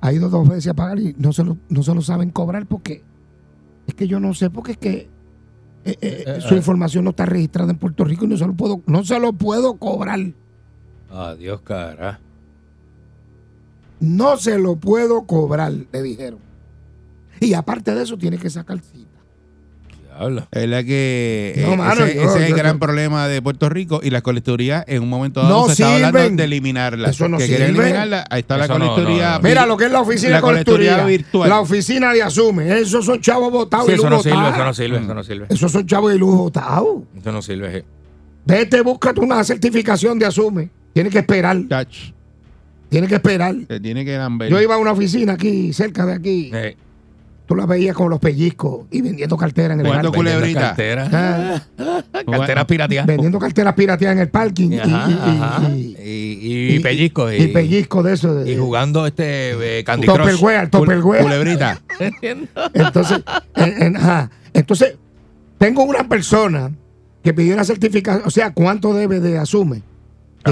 Ha 0.00 0.12
ido 0.12 0.28
dos 0.28 0.48
veces 0.48 0.66
a 0.68 0.74
pagar 0.74 0.98
y 0.98 1.14
no 1.18 1.32
se 1.32 1.44
lo, 1.44 1.56
no 1.68 1.84
se 1.84 1.94
lo 1.94 2.02
saben 2.02 2.30
cobrar 2.30 2.66
porque 2.66 3.02
es 3.86 3.94
que 3.94 4.08
yo 4.08 4.18
no 4.18 4.34
sé, 4.34 4.50
porque 4.50 4.72
es 4.72 4.78
que 4.78 5.08
eh, 5.84 5.96
eh, 6.00 6.24
Eh, 6.26 6.40
su 6.40 6.56
información 6.56 7.04
no 7.04 7.10
está 7.10 7.24
registrada 7.26 7.70
en 7.70 7.78
Puerto 7.78 8.02
Rico 8.04 8.24
y 8.24 8.28
no 8.28 8.36
se 8.36 8.44
lo 8.44 8.54
puedo, 8.54 8.80
no 8.86 9.04
se 9.04 9.20
lo 9.20 9.32
puedo 9.32 9.74
cobrar. 9.76 10.18
Adiós, 11.18 11.60
cara. 11.62 12.18
No 14.00 14.36
se 14.36 14.58
lo 14.58 14.76
puedo 14.76 15.22
cobrar, 15.26 15.72
le 15.72 16.02
dijeron. 16.02 16.38
Y 17.40 17.54
aparte 17.54 17.94
de 17.94 18.02
eso, 18.02 18.18
tiene 18.18 18.38
que 18.38 18.50
sacar 18.50 18.78
cita. 18.80 19.06
Diablo. 20.18 20.46
Es 20.50 20.68
la 20.68 20.82
que 20.84 21.54
No, 21.66 21.72
eh, 21.72 21.76
mano, 21.76 22.04
ese, 22.04 22.14
yo- 22.16 22.22
ese 22.22 22.38
es 22.38 22.44
el 22.44 22.50
yo- 22.50 22.56
gran 22.56 22.78
problema 22.78 23.28
de 23.28 23.40
Puerto 23.42 23.68
Rico 23.68 24.00
y 24.02 24.08
la 24.10 24.22
colecturía 24.22 24.82
en 24.86 25.02
un 25.02 25.08
momento 25.10 25.42
dado 25.42 25.52
No 25.54 25.66
se 25.66 25.72
estaba 25.72 25.94
hablando 25.96 26.18
sirven. 26.20 26.36
de 26.36 26.44
eliminarla. 26.44 27.10
Eso 27.10 27.28
no 27.28 27.36
que 27.38 27.46
quiere 27.46 27.66
sirve. 27.68 27.80
eliminarla, 27.82 28.24
ahí 28.30 28.40
está 28.40 28.56
la 28.56 28.64
Eso 28.64 28.72
colecturía. 28.74 29.30
no, 29.32 29.36
no. 29.38 29.42
Mira 29.48 29.66
lo 29.66 29.76
que 29.76 29.84
es 29.86 29.92
la 29.92 30.00
oficina 30.00 30.30
La 30.30 30.36
de 30.36 30.42
colecturía. 30.42 31.04
virtual. 31.04 31.48
La 31.50 31.60
oficina 31.60 32.12
de 32.14 32.22
Asume. 32.22 32.78
Esos 32.80 33.04
son 33.04 33.20
chavos 33.20 33.50
votados 33.52 33.86
Sí, 33.86 33.92
y 33.92 33.94
eso 33.96 34.04
luz 34.04 34.10
no 34.10 34.22
sirve, 34.22 34.48
eso 34.48 34.64
no 34.64 34.74
sirve, 34.74 34.96
eso 34.98 35.14
no 35.14 35.24
sirve. 35.24 35.46
Esos 35.50 35.72
son 35.72 35.86
chavos 35.86 36.12
de 36.12 36.18
luz 36.18 36.34
votados. 36.36 37.02
Eso 37.18 37.32
no 37.32 37.42
sirve. 37.42 37.78
eh. 37.78 37.84
Vete, 38.46 38.80
búscate 38.82 39.20
una 39.20 39.42
certificación 39.44 40.18
de 40.18 40.26
Asume. 40.26 40.70
Tiene 40.96 41.10
que 41.10 41.18
esperar. 41.18 41.58
Chach, 41.68 41.94
Tiene 42.88 43.06
que 43.06 43.16
esperar. 43.16 43.54
que 43.68 43.80
tiene 43.80 44.02
que 44.02 44.16
lamber. 44.16 44.48
Yo 44.50 44.58
iba 44.62 44.76
a 44.76 44.78
una 44.78 44.92
oficina 44.92 45.34
aquí, 45.34 45.74
cerca 45.74 46.06
de 46.06 46.14
aquí. 46.14 46.50
Eh, 46.54 46.74
Tú 47.44 47.54
la 47.54 47.66
veías 47.66 47.94
con 47.94 48.08
los 48.08 48.18
pellizcos 48.18 48.86
y 48.90 49.02
vendiendo 49.02 49.36
cartera 49.36 49.74
en 49.74 49.80
el 49.80 49.86
parking. 49.86 50.10
culebrita. 50.10 50.60
Cartera. 50.74 51.08
Ah, 51.12 52.02
Cartera 52.30 52.66
pirateada. 52.66 53.06
vendiendo 53.06 53.38
carteras 53.38 53.74
pirateadas 53.74 54.16
en 54.16 54.22
el 54.22 54.28
parking. 54.30 54.70
y- 54.72 54.78
Ajá, 54.78 55.06
y, 55.08 55.12
y- 55.12 55.42
ajá. 55.42 55.68
y- 55.68 55.96
Y, 56.02 56.74
y, 56.76 56.80
pellizcos. 56.80 57.32
Y, 57.38 57.48
pellizco 57.48 58.02
de 58.02 58.14
eso. 58.14 58.34
De, 58.34 58.50
Y 58.50 58.56
jugando 58.56 59.06
este 59.06 59.78
eh, 59.80 59.84
Candy 59.84 60.06
Crush. 60.06 60.16
Topperware, 60.18 60.70
Topperware. 60.70 61.22
Culebrita. 61.22 61.78
Entonces, 62.74 63.20
en- 63.54 63.82
en- 63.82 63.96
ajá. 63.98 64.30
Entonces, 64.54 64.96
tengo 65.58 65.84
una 65.84 66.08
persona 66.08 66.72
que 67.22 67.34
pidió 67.34 67.54
una 67.54 67.64
certificación, 67.64 68.22
o 68.26 68.30
sea, 68.30 68.52
¿cuánto 68.52 68.94
debe 68.94 69.20
de 69.20 69.38
asume? 69.38 69.82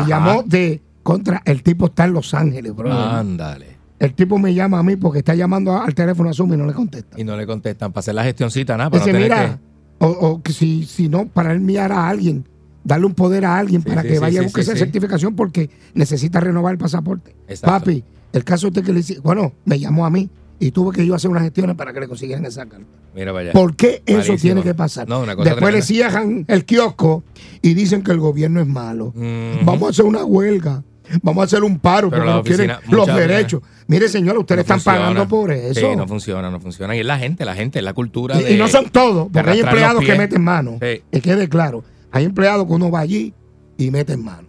Ajá. 0.00 0.08
llamó 0.08 0.42
de 0.44 0.82
contra, 1.02 1.42
el 1.44 1.62
tipo 1.62 1.86
está 1.86 2.04
en 2.04 2.12
Los 2.14 2.34
Ángeles, 2.34 2.74
bro. 2.74 2.92
Ándale. 2.92 3.76
El 3.98 4.14
tipo 4.14 4.38
me 4.38 4.52
llama 4.54 4.78
a 4.78 4.82
mí 4.82 4.96
porque 4.96 5.20
está 5.20 5.34
llamando 5.34 5.76
al 5.80 5.94
teléfono 5.94 6.28
asume 6.30 6.56
y 6.56 6.58
no 6.58 6.66
le 6.66 6.72
contesta. 6.72 7.18
Y 7.20 7.24
no 7.24 7.36
le 7.36 7.46
contestan 7.46 7.92
para 7.92 8.00
hacer 8.00 8.14
la 8.14 8.24
gestioncita, 8.24 8.76
nada. 8.76 8.90
Para 8.90 9.04
Dice, 9.04 9.12
no 9.12 9.18
tener 9.24 9.38
mira, 9.38 9.58
o, 9.98 10.08
o 10.08 10.42
que 10.42 10.52
si, 10.52 10.84
si 10.84 11.08
no, 11.08 11.26
para 11.26 11.52
enviar 11.52 11.92
a 11.92 12.08
alguien, 12.08 12.46
darle 12.82 13.06
un 13.06 13.14
poder 13.14 13.44
a 13.44 13.56
alguien 13.56 13.82
Sí, 13.82 13.88
para 13.88 14.02
sí, 14.02 14.08
que 14.08 14.14
sí, 14.14 14.20
vaya 14.20 14.40
a 14.40 14.42
buscar 14.44 14.62
esa 14.62 14.76
certificación 14.76 15.34
porque 15.36 15.70
necesita 15.94 16.40
renovar 16.40 16.72
el 16.72 16.78
pasaporte. 16.78 17.34
Exacto. 17.48 17.66
Papi, 17.66 18.04
el 18.32 18.44
caso 18.44 18.68
este 18.68 18.82
que 18.82 18.92
le 18.92 19.00
hice, 19.00 19.20
bueno, 19.20 19.52
me 19.64 19.78
llamó 19.78 20.04
a 20.04 20.10
mí 20.10 20.28
y 20.66 20.70
tuve 20.70 20.94
que 20.96 21.04
yo 21.06 21.14
hacer 21.14 21.30
unas 21.30 21.42
gestiones 21.42 21.76
para 21.76 21.92
que 21.92 22.00
le 22.00 22.08
consiguieran 22.08 22.44
esa 22.46 22.64
carta. 22.66 22.86
Mira, 23.14 23.32
vaya. 23.32 23.52
¿Por 23.52 23.76
qué 23.76 24.02
eso 24.06 24.16
Malísimo. 24.18 24.38
tiene 24.38 24.62
que 24.62 24.74
pasar? 24.74 25.08
No, 25.08 25.20
una 25.20 25.36
cosa 25.36 25.50
Después 25.50 25.74
le 25.74 25.80
tremenda. 25.82 26.10
cierran 26.10 26.44
el 26.48 26.64
kiosco 26.64 27.22
y 27.60 27.74
dicen 27.74 28.02
que 28.02 28.12
el 28.12 28.18
gobierno 28.18 28.60
es 28.60 28.66
malo. 28.66 29.12
Mhm. 29.14 29.64
Vamos 29.64 29.82
a 29.82 29.90
hacer 29.90 30.04
una 30.06 30.24
huelga. 30.24 30.82
Vamos 31.22 31.42
a 31.42 31.44
hacer 31.44 31.62
un 31.62 31.78
paro 31.78 32.08
Pero 32.08 32.22
porque 32.22 32.34
no 32.34 32.42
quieren 32.42 32.76
los 32.88 33.06
derechos. 33.06 33.60
Mire, 33.88 34.08
señor, 34.08 34.38
ustedes 34.38 34.58
No 34.58 34.62
están 34.62 34.76
funciona. 34.80 34.98
pagando 35.00 35.28
por 35.28 35.52
eso. 35.52 35.80
Sí, 35.80 35.96
no 35.96 36.08
funciona, 36.08 36.50
no 36.50 36.60
funciona. 36.60 36.96
Y 36.96 37.00
es 37.00 37.06
la 37.06 37.18
gente, 37.18 37.44
la 37.44 37.54
gente, 37.54 37.78
es 37.80 37.84
la 37.84 37.92
cultura 37.92 38.40
Y- 38.40 38.44
de. 38.44 38.52
y, 38.54 38.56
no 38.56 38.68
son 38.68 38.88
todos, 38.88 39.28
porque 39.30 39.50
hay 39.50 39.60
empleados 39.60 40.02
que 40.02 40.14
meten 40.16 40.42
mano. 40.42 40.78
Sí. 40.80 41.02
Que 41.12 41.20
quede 41.20 41.46
claro. 41.50 41.84
Hay 42.10 42.24
empleados 42.24 42.66
que 42.66 42.72
uno 42.72 42.90
va 42.90 43.00
allí 43.00 43.34
y 43.76 43.90
meten 43.90 44.24
mano. 44.24 44.48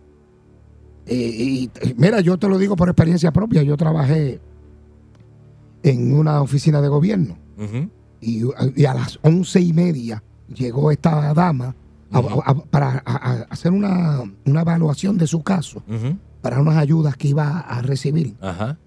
Y, 1.07 1.13
y 1.13 1.71
mira, 1.97 2.21
yo 2.21 2.37
te 2.37 2.47
lo 2.47 2.57
digo 2.57 2.75
por 2.77 2.87
experiencia 2.87 3.31
propia. 3.31 3.61
Yo 3.63 3.75
trabajé 3.77 4.39
en 5.91 6.13
una 6.13 6.41
oficina 6.41 6.81
de 6.81 6.87
gobierno 6.87 7.37
y, 8.21 8.41
y 8.75 8.85
a 8.85 8.93
las 8.93 9.19
once 9.21 9.59
y 9.61 9.71
media 9.73 10.23
llegó 10.53 10.89
esta 10.91 11.33
dama 11.33 11.75
a- 12.11 12.19
Ujú. 12.19 12.41
a- 12.45 12.55
para 12.65 13.03
a- 13.05 13.15
a 13.15 13.33
hacer 13.49 13.71
una, 13.71 14.21
una 14.45 14.61
evaluación 14.61 15.17
de 15.17 15.27
su 15.27 15.43
caso 15.43 15.83
para 16.41 16.59
unas 16.59 16.77
ayudas 16.77 17.15
que 17.17 17.27
iba 17.29 17.59
a 17.59 17.81
recibir. 17.81 18.35
Ajá. 18.41 18.77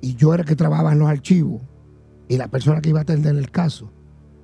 Y 0.00 0.14
yo 0.14 0.34
era 0.34 0.42
el 0.42 0.48
que 0.48 0.56
trabajaba 0.56 0.92
en 0.92 0.98
los 0.98 1.08
archivos 1.08 1.60
y 2.28 2.36
la 2.36 2.48
persona 2.48 2.80
que 2.80 2.90
iba 2.90 3.00
a 3.00 3.02
atender 3.02 3.34
el 3.36 3.50
caso 3.50 3.90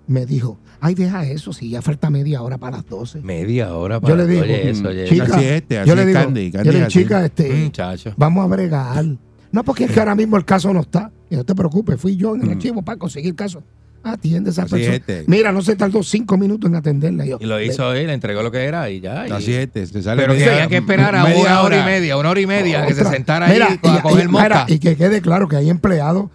me 0.06 0.26
dijo, 0.26 0.58
ay, 0.80 0.94
deja 0.94 1.24
eso, 1.26 1.52
si 1.52 1.70
ya 1.70 1.80
falta 1.80 2.10
media 2.10 2.42
hora 2.42 2.58
para 2.58 2.78
las 2.78 2.86
12. 2.88 3.20
Media 3.22 3.74
hora 3.74 3.96
Yo 3.96 4.00
para. 4.00 4.16
le 4.16 4.26
digo, 4.26 4.42
Oye, 4.42 4.70
eso, 4.70 4.88
oye. 4.88 5.04
chica, 5.08 5.24
Así 5.24 5.44
es 5.44 5.52
este, 5.52 5.78
así 5.78 5.88
yo 5.88 5.94
le 5.94 6.06
digo, 6.06 6.18
Candy, 6.20 6.50
Candy 6.50 6.66
yo 6.66 6.72
le 6.72 6.78
digo, 6.78 6.88
es 6.88 6.94
así. 6.94 7.02
chica, 7.02 7.24
este, 7.24 7.72
vamos 8.16 8.44
a 8.44 8.48
bregar. 8.48 9.04
No, 9.52 9.62
porque 9.64 9.84
es 9.84 9.92
que 9.92 10.00
ahora 10.00 10.14
mismo 10.14 10.36
el 10.36 10.44
caso 10.44 10.72
no 10.72 10.80
está. 10.80 11.10
Y 11.30 11.36
no 11.36 11.44
te 11.44 11.54
preocupes, 11.54 12.00
fui 12.00 12.16
yo 12.16 12.34
en 12.34 12.42
el 12.42 12.48
Mm. 12.48 12.52
archivo 12.52 12.82
para 12.82 12.98
conseguir 12.98 13.30
el 13.30 13.36
caso. 13.36 13.62
Atiende 14.04 14.50
a 14.50 14.52
esa 14.52 14.62
Así 14.62 14.72
persona. 14.74 14.96
este. 14.96 15.24
Mira, 15.28 15.52
no 15.52 15.62
se 15.62 15.76
tardó 15.76 16.02
cinco 16.02 16.36
minutos 16.36 16.68
en 16.68 16.74
atenderla. 16.74 17.24
Yo, 17.24 17.38
Y 17.40 17.46
lo 17.46 17.60
hizo 17.60 17.92
él, 17.94 18.08
le 18.08 18.14
entregó 18.14 18.42
lo 18.42 18.50
que 18.50 18.64
era 18.64 18.90
y 18.90 19.00
ya. 19.00 19.28
y- 19.28 19.30
Así 19.30 19.52
es 19.54 19.58
este. 19.66 19.86
Se 19.86 20.02
sale 20.02 20.20
Pero 20.22 20.32
media- 20.34 20.46
tenía 20.50 20.66
que 20.66 20.76
esperar 20.78 21.14
a 21.14 21.24
una 21.24 21.62
hora 21.62 21.80
y 21.80 21.84
media, 21.84 22.16
una 22.16 22.30
hora 22.30 22.40
y 22.40 22.46
media, 22.46 22.84
que 22.86 22.94
se 22.94 23.04
sentara 23.04 23.46
ahí 23.46 23.60
a 23.60 23.74
y- 23.74 23.78
coger 24.00 24.24
y- 24.24 24.28
mosca. 24.28 24.48
mira, 24.48 24.64
y 24.68 24.78
que 24.80 24.96
quede 24.96 25.20
claro 25.20 25.46
que 25.46 25.54
hay 25.56 25.70
empleados 25.70 26.30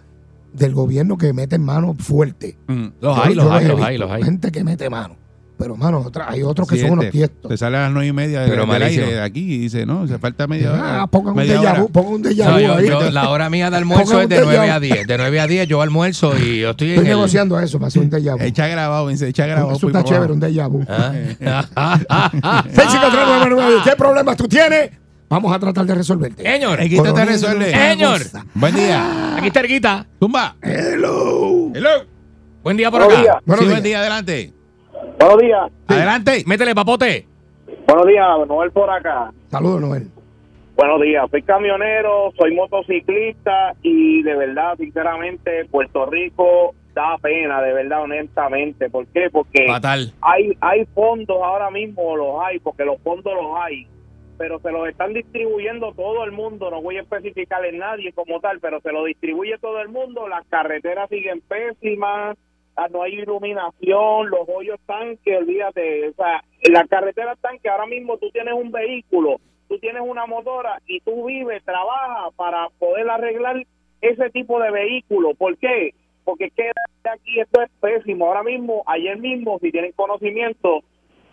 del 0.54 0.72
gobierno 0.72 1.18
que 1.18 1.32
meten 1.34 1.62
mano 1.62 1.94
fuerte. 1.98 2.56
Mm. 2.68 2.86
Los 3.02 3.16
Yo- 3.16 3.22
hay, 3.22 3.34
yo 3.34 3.42
los 3.44 3.52
hay, 3.52 3.66
los 3.68 3.80
hay, 3.82 3.98
los 3.98 4.10
hay. 4.10 4.22
Gente 4.22 4.50
que 4.50 4.64
mete 4.64 4.88
mano. 4.88 5.16
Pero, 5.58 5.76
mano, 5.76 5.98
otra- 6.06 6.30
hay 6.30 6.42
otros 6.44 6.68
que 6.68 6.78
son 6.80 6.90
unos 6.92 7.10
tiestos. 7.10 7.50
Se 7.50 7.56
sale 7.56 7.76
a 7.78 7.80
las 7.82 7.90
nueve 7.92 8.06
y 8.06 8.12
media 8.12 8.44
Pero 8.48 8.64
del 8.64 8.82
aire 8.82 9.06
de 9.14 9.20
aquí 9.20 9.40
y 9.54 9.58
dice, 9.58 9.84
no, 9.84 10.06
se 10.06 10.16
falta 10.18 10.46
media 10.46 10.72
hora. 10.72 11.02
Ah, 11.02 11.06
pongan 11.08 11.34
un 11.36 11.42
déjà 11.42 11.80
vu, 11.80 11.88
pongan 11.90 12.12
un 12.12 12.22
déjà 12.22 12.44
No, 12.46 12.52
vu 12.54 12.58
yo- 12.60 12.74
ahí. 12.76 12.86
yo- 12.86 13.10
la 13.10 13.28
hora 13.28 13.50
mía 13.50 13.68
de 13.68 13.76
almuerzo 13.76 14.20
es 14.20 14.28
de 14.28 14.40
9 14.40 14.70
a. 14.70 14.78
10. 14.78 15.06
De 15.08 15.18
9 15.18 15.40
a 15.40 15.46
10 15.48 15.66
yo 15.66 15.82
almuerzo 15.82 16.32
y 16.38 16.60
yo 16.60 16.70
estoy 16.70 16.88
en 16.90 16.94
Estoy 16.94 17.06
el... 17.10 17.16
negociando 17.16 17.58
eso 17.58 17.78
para 17.78 17.88
hacer 17.88 18.02
un 18.02 18.10
déjà 18.10 18.34
vu. 18.38 18.44
Echa 18.44 18.68
grabado, 18.68 19.08
dice, 19.08 19.26
echa 19.28 19.46
grabado. 19.46 19.76
Eso 19.76 19.88
está 19.88 20.04
chévere, 20.04 20.32
un 20.32 20.40
déjà 20.40 20.68
vu. 20.68 20.84
Ah. 20.88 21.12
65399, 22.70 23.80
¿Qué 23.84 23.96
problemas 23.96 24.36
tú 24.36 24.46
tienes? 24.46 24.90
Vamos 25.28 25.52
a 25.54 25.58
tratar 25.58 25.84
de 25.84 25.94
resolverte. 25.94 26.42
Señor, 26.42 26.80
El 26.80 26.88
Guita 26.88 27.12
te 27.12 27.24
resuelve. 27.24 27.70
Señor. 27.72 28.20
Buen 28.54 28.74
día. 28.74 29.36
aquí 29.36 29.48
está 29.48 29.60
el 29.60 29.66
Guita. 29.68 30.06
Tumba. 30.18 30.56
Hello. 30.62 31.70
Hello. 31.74 31.90
Buen 32.62 32.76
día 32.76 32.90
por 32.90 33.02
acá. 33.02 33.40
buen 33.44 33.82
día, 33.82 34.00
adelante. 34.00 34.52
Buenos 35.18 35.38
días. 35.38 35.72
Adelante. 35.88 36.44
Métele 36.46 36.74
papote. 36.74 37.26
Buenos 37.86 38.06
días, 38.06 38.26
Noel 38.46 38.70
por 38.70 38.90
acá. 38.90 39.32
Saludos, 39.48 39.80
Noel. 39.80 40.08
Buenos 40.76 41.00
días, 41.00 41.28
soy 41.32 41.42
camionero, 41.42 42.32
soy 42.38 42.54
motociclista 42.54 43.74
y 43.82 44.22
de 44.22 44.36
verdad, 44.36 44.76
sinceramente, 44.76 45.64
Puerto 45.64 46.06
Rico 46.06 46.72
da 46.94 47.16
pena, 47.20 47.60
de 47.60 47.72
verdad, 47.72 48.02
honestamente. 48.02 48.88
¿Por 48.88 49.08
qué? 49.08 49.28
Porque 49.28 49.66
Fatal. 49.66 50.12
hay, 50.20 50.56
hay 50.60 50.84
fondos 50.94 51.36
ahora 51.42 51.70
mismo, 51.72 52.16
los 52.16 52.40
hay, 52.44 52.60
porque 52.60 52.84
los 52.84 53.00
fondos 53.02 53.34
los 53.34 53.56
hay, 53.56 53.88
pero 54.36 54.60
se 54.60 54.70
los 54.70 54.88
están 54.88 55.14
distribuyendo 55.14 55.92
todo 55.94 56.22
el 56.22 56.30
mundo. 56.30 56.70
No 56.70 56.80
voy 56.80 56.98
a 56.98 57.02
especificar 57.02 57.64
en 57.64 57.78
nadie 57.78 58.12
como 58.12 58.38
tal, 58.38 58.60
pero 58.60 58.80
se 58.80 58.92
lo 58.92 59.02
distribuye 59.04 59.58
todo 59.58 59.80
el 59.80 59.88
mundo. 59.88 60.28
Las 60.28 60.46
carreteras 60.46 61.08
siguen 61.08 61.40
pésimas, 61.40 62.36
no 62.90 63.02
hay 63.02 63.14
iluminación, 63.14 64.30
los 64.30 64.48
hoyos 64.48 64.78
están 64.80 65.16
que 65.24 65.36
olvídate. 65.36 66.08
O 66.10 66.12
sea, 66.14 66.44
las 66.70 66.88
carreteras 66.88 67.36
están 67.36 67.58
que 67.58 67.68
ahora 67.68 67.86
mismo 67.86 68.16
tú 68.18 68.30
tienes 68.30 68.54
un 68.54 68.70
vehículo, 68.70 69.40
tú 69.68 69.78
tienes 69.78 70.02
una 70.04 70.26
motora 70.26 70.80
y 70.86 71.00
tú 71.00 71.26
vives, 71.26 71.64
trabajas 71.64 72.32
para 72.36 72.68
poder 72.78 73.08
arreglar 73.10 73.56
ese 74.00 74.30
tipo 74.30 74.60
de 74.60 74.70
vehículo. 74.70 75.34
¿Por 75.34 75.56
qué? 75.58 75.94
Porque 76.24 76.44
es 76.46 76.52
que 76.52 76.70
aquí 77.10 77.40
esto 77.40 77.62
es 77.62 77.70
pésimo. 77.80 78.26
Ahora 78.26 78.42
mismo, 78.42 78.82
ayer 78.86 79.16
mismo, 79.18 79.58
si 79.60 79.72
tienen 79.72 79.92
conocimiento, 79.92 80.82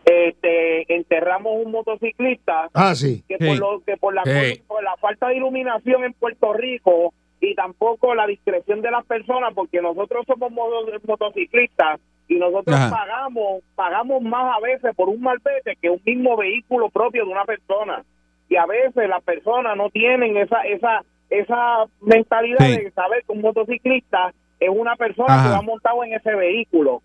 este, 0.05 0.93
enterramos 0.95 1.53
un 1.65 1.71
motociclista 1.71 2.69
Ah, 2.73 2.93
sí. 2.95 3.23
que 3.27 3.37
Sí. 3.39 3.45
por 3.47 3.57
lo 3.57 3.79
que 3.83 3.97
por 3.97 4.13
la 4.13 4.23
Sí. 4.23 4.61
por 4.67 4.83
la 4.83 4.95
falta 4.97 5.27
de 5.29 5.37
iluminación 5.37 6.03
en 6.03 6.13
Puerto 6.13 6.53
Rico 6.53 7.13
y 7.41 7.53
tampoco 7.55 8.15
la 8.15 8.27
discreción 8.27 8.81
de 8.81 8.91
las 8.91 9.05
personas 9.05 9.53
porque 9.53 9.81
nosotros 9.81 10.25
somos 10.27 10.51
moto- 10.51 10.85
motociclistas 11.07 11.99
y 12.27 12.35
nosotros 12.35 12.75
Ajá. 12.75 12.89
pagamos 12.95 13.61
pagamos 13.75 14.21
más 14.21 14.57
a 14.57 14.59
veces 14.61 14.95
por 14.95 15.09
un 15.09 15.21
malvete 15.21 15.75
que 15.81 15.89
un 15.89 16.01
mismo 16.05 16.35
vehículo 16.37 16.89
propio 16.89 17.25
de 17.25 17.31
una 17.31 17.45
persona 17.45 18.03
y 18.49 18.55
a 18.55 18.65
veces 18.65 19.07
las 19.09 19.23
personas 19.23 19.75
no 19.77 19.89
tienen 19.89 20.37
esa 20.37 20.61
esa 20.63 21.03
esa 21.29 21.85
mentalidad 22.01 22.59
Sí. 22.65 22.83
de 22.83 22.91
saber 22.91 23.23
que 23.25 23.31
un 23.33 23.41
motociclista 23.41 24.33
es 24.59 24.69
una 24.69 24.95
persona 24.95 25.33
Ajá. 25.35 25.43
que 25.49 25.55
va 25.55 25.61
montado 25.61 26.03
en 26.03 26.13
ese 26.13 26.33
vehículo 26.35 27.01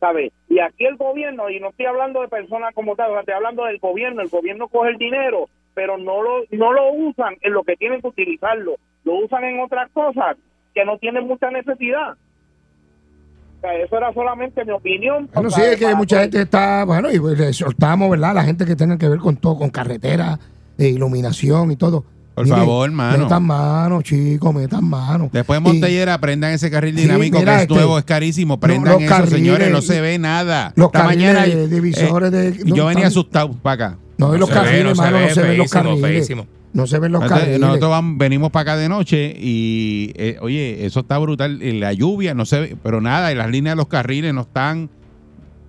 ¿sabes? 0.00 0.32
Y 0.50 0.58
aquí 0.58 0.84
el 0.84 0.96
gobierno, 0.96 1.48
y 1.48 1.60
no 1.60 1.68
estoy 1.70 1.86
hablando 1.86 2.20
de 2.20 2.28
personas 2.28 2.74
como 2.74 2.94
tal, 2.94 3.10
o 3.10 3.12
sea, 3.14 3.20
estoy 3.20 3.34
hablando 3.34 3.64
del 3.64 3.78
gobierno, 3.78 4.20
el 4.20 4.28
gobierno 4.28 4.68
coge 4.68 4.90
el 4.90 4.98
dinero, 4.98 5.46
pero 5.72 5.96
no 5.96 6.20
lo, 6.20 6.42
no 6.50 6.72
lo 6.74 6.92
usan 6.92 7.36
en 7.40 7.52
lo 7.54 7.62
que 7.62 7.76
tienen 7.76 8.02
que 8.02 8.08
utilizarlo, 8.08 8.74
lo 9.04 9.24
usan 9.24 9.44
en 9.44 9.60
otras 9.60 9.90
cosas 9.92 10.36
que 10.74 10.84
no 10.84 10.98
tienen 10.98 11.26
mucha 11.26 11.50
necesidad. 11.50 12.12
O 12.12 13.60
sea, 13.60 13.74
eso 13.76 13.96
era 13.96 14.12
solamente 14.12 14.64
mi 14.64 14.72
opinión. 14.72 15.28
Bueno, 15.32 15.50
sí, 15.50 15.60
es 15.62 15.76
que 15.76 15.94
mucha 15.94 16.20
gente 16.20 16.42
está, 16.42 16.84
bueno, 16.84 17.10
y 17.10 17.18
pues, 17.18 17.38
le 17.38 17.52
soltamos, 17.52 18.10
¿verdad? 18.10 18.34
La 18.34 18.44
gente 18.44 18.66
que 18.66 18.76
tenga 18.76 18.98
que 18.98 19.08
ver 19.08 19.18
con 19.18 19.36
todo, 19.36 19.56
con 19.58 19.70
carretera, 19.70 20.38
eh, 20.78 20.88
iluminación 20.88 21.70
y 21.70 21.76
todo. 21.76 22.04
Por 22.34 22.48
favor, 22.48 22.90
mano. 22.90 23.22
Metan 23.24 23.44
mano, 23.44 24.02
chicos, 24.02 24.52
metan 24.52 24.84
mano. 24.84 25.30
Después 25.32 25.62
de 25.62 25.68
Y 25.68 25.72
Montellera, 25.72 26.18
prendan 26.18 26.50
ese 26.50 26.68
carril 26.68 26.96
Sí, 26.96 27.02
dinámico 27.02 27.38
mira, 27.38 27.52
que 27.52 27.56
es 27.58 27.62
este, 27.62 27.74
nuevo, 27.74 27.96
es 27.96 28.04
carísimo. 28.04 28.58
Prendan 28.58 28.94
los 28.94 29.02
eso, 29.02 29.14
carriles- 29.14 29.30
señores, 29.30 29.70
no 29.70 29.80
se 29.82 30.00
ve 30.00 30.18
nada. 30.18 30.72
los 30.74 30.86
Esta 30.86 30.98
carriles 31.04 31.32
mañana, 31.32 31.66
divisores 31.68 32.32
eh, 32.34 32.58
no 32.66 32.74
yo 32.74 32.86
venía 32.86 32.90
están- 32.90 33.04
asustado 33.06 33.52
para 33.62 33.86
acá. 33.86 33.98
No, 34.18 34.34
y 34.34 34.38
los 34.40 34.48
se 34.48 34.54
ve, 34.56 34.60
carriles, 34.60 34.84
no 34.84 34.94
se 34.96 35.00
mano, 35.00 35.16
ve, 35.18 35.28
no 35.28 35.34
se 35.34 35.42
ven 35.42 35.56
los 35.58 35.70
carriles. 35.70 36.00
feísimo. 36.02 36.46
No 36.74 36.86
se 36.86 36.98
ven 36.98 37.12
los 37.12 37.22
Entonces, 37.22 37.46
carriles. 37.46 37.60
nosotros 37.66 37.90
vamos- 37.90 38.18
venimos 38.18 38.50
para 38.50 38.72
acá 38.72 38.76
de 38.76 38.88
noche 38.88 39.34
y, 39.38 40.12
eh, 40.16 40.36
oye, 40.42 40.84
eso 40.84 41.00
está 41.00 41.16
brutal. 41.18 41.62
Y 41.62 41.78
La 41.78 41.92
lluvia, 41.92 42.34
no 42.34 42.44
se 42.44 42.60
ve, 42.60 42.76
pero 42.82 43.00
nada, 43.00 43.32
y 43.32 43.34
las 43.36 43.48
líneas 43.50 43.72
de 43.74 43.76
los 43.76 43.86
carriles 43.88 44.34
no 44.34 44.42
están. 44.42 44.90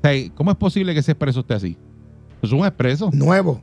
O 0.03 0.07
sea, 0.07 0.29
¿Cómo 0.35 0.51
es 0.51 0.57
posible 0.57 0.93
que 0.93 0.99
ese 0.99 1.11
expreso 1.13 1.39
esté 1.41 1.53
así? 1.53 1.77
Es 2.41 2.51
un 2.51 2.65
expreso. 2.65 3.09
Nuevo. 3.13 3.61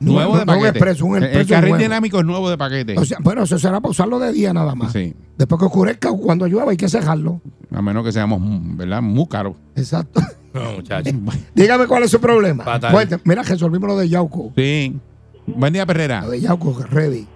Nuevo 0.00 0.36
de 0.36 0.44
no 0.46 0.52
un 0.54 0.58
paquete. 0.58 0.68
expreso, 0.78 1.06
un 1.06 1.16
El- 1.18 1.22
expreso 1.22 1.40
el 1.42 1.48
carril 1.48 1.70
nuevo. 1.70 1.82
dinámico 1.84 2.18
es 2.18 2.24
nuevo 2.24 2.50
de 2.50 2.58
paquete. 2.58 2.98
O 2.98 3.04
sea, 3.04 3.18
bueno, 3.22 3.44
eso 3.44 3.56
será 3.58 3.80
para 3.80 3.90
usarlo 3.90 4.18
de 4.18 4.32
día 4.32 4.52
nada 4.52 4.74
más. 4.74 4.92
sí. 4.92 5.14
Después 5.38 5.58
que 5.60 5.66
oscurezca 5.66 6.10
o 6.10 6.18
cuando 6.20 6.46
llueva 6.46 6.70
hay 6.72 6.76
que 6.76 6.88
cejarlo. 6.88 7.40
A 7.72 7.80
menos 7.82 8.04
que 8.04 8.12
seamos, 8.12 8.40
¿verdad? 8.76 9.00
Muy 9.00 9.26
caros. 9.28 9.54
Exacto. 9.76 10.20
No, 10.54 10.72
muchachos. 10.72 11.12
Dígame 11.54 11.86
cuál 11.86 12.02
es 12.02 12.10
su 12.10 12.20
problema. 12.20 12.64
Fatal. 12.64 13.20
Mira, 13.24 13.42
resolvimos 13.42 13.88
lo 13.88 13.96
de 13.96 14.08
Yauco. 14.08 14.52
Sí. 14.56 14.98
Buen 15.46 15.72
día, 15.72 15.86
Perrera. 15.86 16.22
De 16.22 16.40
Yauco, 16.40 16.74
ready. 16.90 17.26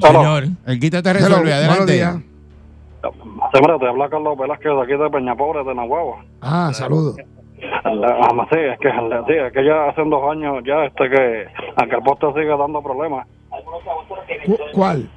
Señor. 0.00 0.44
El 0.66 0.78
quita 0.80 1.02
te 1.02 1.10
Hello, 1.10 1.18
resuelve. 1.20 1.50
buenos 1.50 1.68
Adelante. 1.68 1.92
días. 1.92 2.16
Sí, 3.52 3.60
mira, 3.60 3.78
te 3.78 3.86
habla 3.86 4.08
Carlos 4.10 4.38
Velázquez 4.38 4.72
de 4.72 4.82
aquí 4.82 4.92
de 5.02 5.10
Peñapobre, 5.10 5.64
de 5.64 5.74
Nahuatl. 5.74 6.26
Ah, 6.42 6.70
saludos. 6.72 7.16
Ah, 7.84 8.46
sí, 8.52 8.58
es 8.58 8.78
que, 8.78 8.90
sí, 8.90 9.32
es 9.46 9.52
que 9.52 9.64
ya 9.64 9.88
hace 9.88 10.02
dos 10.04 10.30
años 10.30 10.62
ya 10.66 10.84
este 10.84 11.08
que, 11.08 11.46
aunque 11.76 11.96
el 11.96 12.02
poste 12.02 12.26
sigue 12.34 12.48
dando 12.56 12.82
problemas, 12.82 13.26
Cu- 14.44 14.58
¿Cuál? 14.74 15.08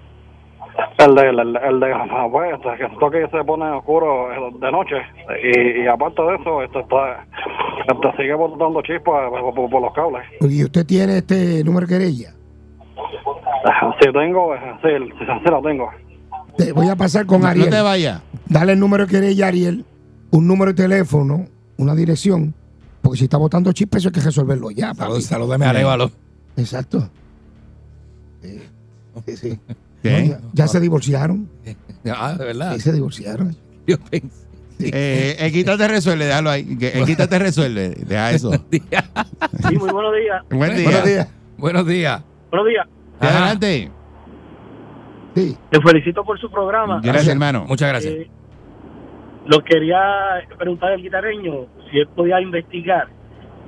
el 1.00 1.16
de, 1.16 1.30
el, 1.30 1.40
el 1.40 1.80
de 1.80 1.94
pues, 2.32 2.54
este, 2.54 2.78
que 2.78 2.86
esto 2.94 3.12
que 3.12 3.28
se 3.28 3.44
pone 3.44 3.66
oscuro 3.72 4.30
de 4.60 4.72
noche 4.72 4.96
y, 5.44 5.82
y 5.84 5.88
aparte 5.88 6.22
de 6.22 6.36
eso, 6.36 6.64
este 6.64 6.80
está, 6.80 7.26
este 7.88 8.18
sigue 8.18 8.34
botando 8.36 8.82
chispas 8.84 9.30
por, 9.30 9.54
por- 9.54 9.70
por 9.70 9.82
los 9.82 9.94
cables. 9.94 10.24
¿Y 10.42 10.64
usted 10.64 10.86
tiene 10.86 11.18
este 11.18 11.64
número 11.66 11.86
de 11.88 11.94
querella? 11.98 12.34
Si 14.02 14.12
tengo, 14.14 14.56
eh, 14.56 14.60
sí, 14.82 14.90
sí, 15.18 15.26
sí 15.26 15.52
la 15.52 15.62
tengo. 15.62 15.90
Te 16.58 16.72
voy 16.72 16.88
a 16.90 16.96
pasar 16.96 17.26
con 17.26 17.40
No, 17.42 17.46
no 17.46 17.52
Ariel. 17.52 17.70
te 17.70 17.82
vayas. 17.82 18.22
Dale 18.48 18.74
el 18.74 18.80
número 18.80 19.08
querella 19.08 19.46
a 19.46 19.48
Ariel, 19.50 19.86
un 20.32 20.48
número 20.48 20.74
de 20.74 20.84
teléfono, 20.84 21.46
una 21.78 21.96
dirección, 21.96 22.54
porque 23.02 23.20
si 23.20 23.24
está 23.26 23.38
botando 23.38 23.72
chispas 23.74 24.00
eso 24.02 24.10
hay 24.10 24.14
que 24.14 24.22
resolverlo 24.22 24.72
ya. 24.72 24.94
Salud, 24.94 25.22
salúdame 25.22 25.66
a 25.66 25.70
Arévalo. 25.70 26.12
Exacto. 26.58 27.10
Sí, 28.42 28.60
sí, 29.26 29.38
sí. 29.38 29.60
¿Qué? 30.04 30.22
No, 30.22 30.26
ya, 30.28 30.40
ya 30.54 30.68
se 30.68 30.80
divorciaron. 30.80 31.50
Ah, 32.06 32.34
de 32.34 32.46
verdad. 32.46 32.74
Sí, 32.76 32.80
se 32.80 32.94
divorciaron. 32.94 33.56
Yo 33.86 33.98
pensé. 34.00 34.48
Eh, 34.80 35.36
el 35.40 35.52
quita 35.52 35.78
te 35.78 35.86
resuelve, 35.90 36.26
déjalo 36.26 36.50
ahí. 36.50 36.78
Que 36.78 36.98
El 36.98 37.06
quita 37.06 37.28
te 37.28 37.38
resuelve. 37.38 37.90
Deja 37.90 38.32
eso. 38.32 38.52
Sí, 38.72 39.78
muy 39.78 39.92
buenos 39.92 40.14
días. 40.16 40.44
Buen 40.50 40.76
día. 40.78 40.86
Buenos 40.90 41.06
días. 41.06 41.28
Buenos 41.58 41.88
días. 41.88 42.22
Buenos 42.52 42.68
días. 42.68 42.88
Ajá. 43.20 43.38
Adelante. 43.38 43.92
Sí. 45.36 45.58
Te 45.70 45.82
felicito 45.82 46.24
por 46.24 46.40
su 46.40 46.50
programa. 46.50 47.00
Gracias, 47.04 47.28
hermano. 47.30 47.66
Muchas 47.68 47.90
gracias. 47.90 48.14
Eh, 48.14 48.30
lo 49.46 49.64
quería 49.64 50.44
preguntar 50.58 50.92
al 50.92 51.02
guitarreño 51.02 51.68
si 51.90 52.00
él 52.00 52.08
podía 52.16 52.42
investigar 52.42 53.08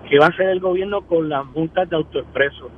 qué 0.10 0.20
va 0.20 0.26
a 0.26 0.30
hacer 0.30 0.50
el 0.50 0.60
gobierno 0.60 1.02
con 1.08 1.30
las 1.30 1.46
multas 1.46 1.90
de 1.90 1.96
autoexpreso, 1.96 2.70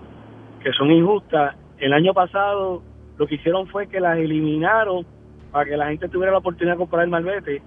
que 0.63 0.71
son 0.73 0.91
injustas. 0.91 1.55
El 1.79 1.93
año 1.93 2.13
pasado 2.13 2.83
lo 3.17 3.27
que 3.27 3.35
hicieron 3.35 3.67
fue 3.67 3.87
que 3.87 3.99
las 3.99 4.17
eliminaron 4.17 5.05
para 5.51 5.65
que 5.65 5.77
la 5.77 5.87
gente 5.87 6.09
tuviera 6.09 6.31
la 6.31 6.39
oportunidad 6.39 6.75
de 6.75 6.79
comprar 6.79 7.03
el 7.03 7.09
malvete, 7.09 7.61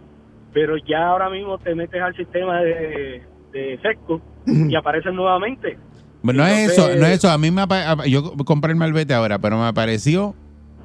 pero 0.52 0.76
ya 0.76 1.08
ahora 1.08 1.30
mismo 1.30 1.58
te 1.58 1.74
metes 1.74 2.00
al 2.00 2.14
sistema 2.16 2.60
de, 2.60 3.22
de 3.52 3.78
sesco 3.82 4.20
y 4.46 4.74
aparecen 4.74 5.14
nuevamente. 5.14 5.78
Bueno, 6.26 6.42
no 6.42 6.48
es 6.48 6.70
eso, 6.72 6.88
no 6.96 7.06
es 7.06 7.18
eso. 7.18 7.30
A 7.30 7.38
mí 7.38 7.50
me 7.50 7.64
yo 8.08 8.32
compré 8.44 8.72
el 8.72 8.76
malvete 8.78 9.14
ahora, 9.14 9.38
pero 9.38 9.62
me 9.62 9.72
pareció 9.72 10.34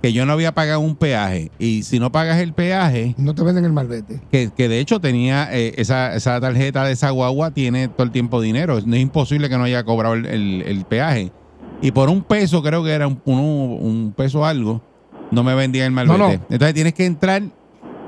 que 0.01 0.13
yo 0.13 0.25
no 0.25 0.33
había 0.33 0.53
pagado 0.53 0.79
un 0.79 0.95
peaje. 0.95 1.51
Y 1.59 1.83
si 1.83 1.99
no 1.99 2.11
pagas 2.11 2.39
el 2.39 2.53
peaje, 2.53 3.13
No 3.17 3.35
te 3.35 3.43
venden 3.43 3.65
el 3.65 3.71
malvete. 3.73 4.19
que, 4.31 4.49
que 4.55 4.67
de 4.67 4.79
hecho 4.79 4.99
tenía 4.99 5.47
eh, 5.51 5.73
esa, 5.77 6.15
esa 6.15 6.39
tarjeta 6.41 6.83
de 6.85 6.93
esa 6.93 7.11
guagua, 7.11 7.51
tiene 7.51 7.87
todo 7.87 8.03
el 8.03 8.11
tiempo 8.11 8.41
dinero. 8.41 8.79
No 8.85 8.95
es 8.95 9.01
imposible 9.01 9.47
que 9.49 9.57
no 9.57 9.63
haya 9.65 9.83
cobrado 9.83 10.15
el, 10.15 10.25
el- 10.25 10.61
el 10.65 10.85
peaje. 10.85 11.31
Y 11.83 11.91
por 11.91 12.09
un 12.09 12.23
peso, 12.23 12.63
creo 12.63 12.83
que 12.83 12.91
era 12.91 13.07
un, 13.07 13.21
un, 13.25 13.39
un 13.39 14.13
peso 14.15 14.45
algo, 14.45 14.81
no 15.31 15.43
me 15.43 15.53
vendía 15.55 15.85
el 15.85 15.91
malvete. 15.91 16.17
No, 16.19 16.27
no. 16.29 16.33
Entonces 16.49 16.73
tienes 16.73 16.93
que 16.93 17.05
entrar 17.05 17.43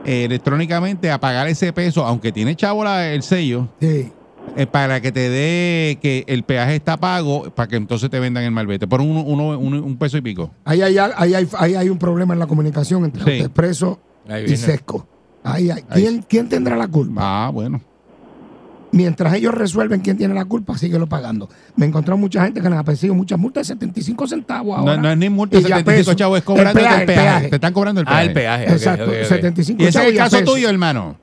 eh, 0.06 0.26
electrónicamente 0.26 1.10
a 1.12 1.20
pagar 1.20 1.48
ese 1.48 1.72
peso, 1.74 2.06
aunque 2.06 2.32
tiene 2.32 2.56
chavo 2.56 2.84
la- 2.84 3.12
el 3.14 3.22
sello, 3.24 3.70
Sí. 3.80 4.12
Eh, 4.56 4.68
para 4.68 5.02
que 5.02 5.12
te 5.12 5.30
dé 5.30 5.98
que 6.02 6.24
el 6.28 6.44
peaje 6.44 6.76
está 6.76 6.98
pago, 6.98 7.50
para 7.56 7.68
que 7.68 7.76
entonces 7.76 8.10
te 8.10 8.20
vendan 8.20 8.44
el 8.44 8.52
malvete, 8.52 8.88
por 8.88 9.02
un, 9.02 9.18
uno- 9.18 9.58
un, 9.60 9.74
un 9.76 9.98
peso 9.98 10.18
y 10.18 10.22
pico. 10.22 10.52
Ahí 10.66 10.82
hay, 10.82 10.98
ahí, 10.98 11.34
hay, 11.34 11.48
ahí 11.58 11.76
hay 11.76 11.90
un 11.90 11.98
problema 11.98 12.34
en 12.34 12.40
la 12.40 12.48
comunicación 12.48 13.06
entre 13.06 13.24
Sí. 13.24 13.32
Autoexpreso 13.32 14.00
Ahí 14.30 14.46
y. 14.46 14.56
Sesco. 14.58 15.08
Ahí 15.44 15.70
hay. 15.70 15.82
¿Quién, 15.94 16.26
¿Quién 16.28 16.48
tendrá 16.50 16.76
la 16.78 16.88
culpa? 16.88 17.22
Ah, 17.24 17.50
bueno. 17.50 17.82
Mientras 18.92 19.34
ellos 19.34 19.56
resuelven 19.56 20.02
quién 20.02 20.18
tiene 20.18 20.36
la 20.36 20.46
culpa, 20.46 20.78
síguelo 20.78 21.08
pagando. 21.10 21.50
Me 21.76 21.88
encontré 21.88 22.14
mucha 22.14 22.44
gente 22.46 22.62
que 22.62 22.70
les 22.70 22.78
ha 22.78 22.84
perseguido 22.84 23.16
muchas 23.16 23.40
multas 23.40 23.68
de 23.68 23.74
75 23.74 24.28
centavos 24.28 24.78
ahora. 24.78 24.96
No, 24.98 25.02
no 25.02 25.12
es 25.12 25.18
ni 25.18 25.30
multa, 25.32 25.58
Y 25.58 25.62
ya 25.64 25.78
75 25.80 25.98
peso. 25.98 26.14
chavos, 26.14 26.38
es 26.38 26.44
cobrando 26.44 26.80
el 26.80 26.86
peaje, 26.86 27.06
peaje, 27.08 27.20
el 27.22 27.26
peaje. 27.26 27.50
Te 27.50 27.56
están 27.56 27.74
cobrando 27.74 28.02
el 28.02 28.06
peaje. 28.06 28.20
Ah, 28.20 28.24
el 28.24 28.34
peaje. 28.34 28.64
Exacto, 28.72 29.06
ok, 29.06 29.10
ok. 29.24 29.28
75 29.28 29.82
Y 29.84 29.86
ese 29.88 30.00
es 30.00 30.06
el 30.10 30.16
caso 30.16 30.38
peso. 30.38 30.52
tuyo, 30.54 30.70
hermano. 30.70 31.18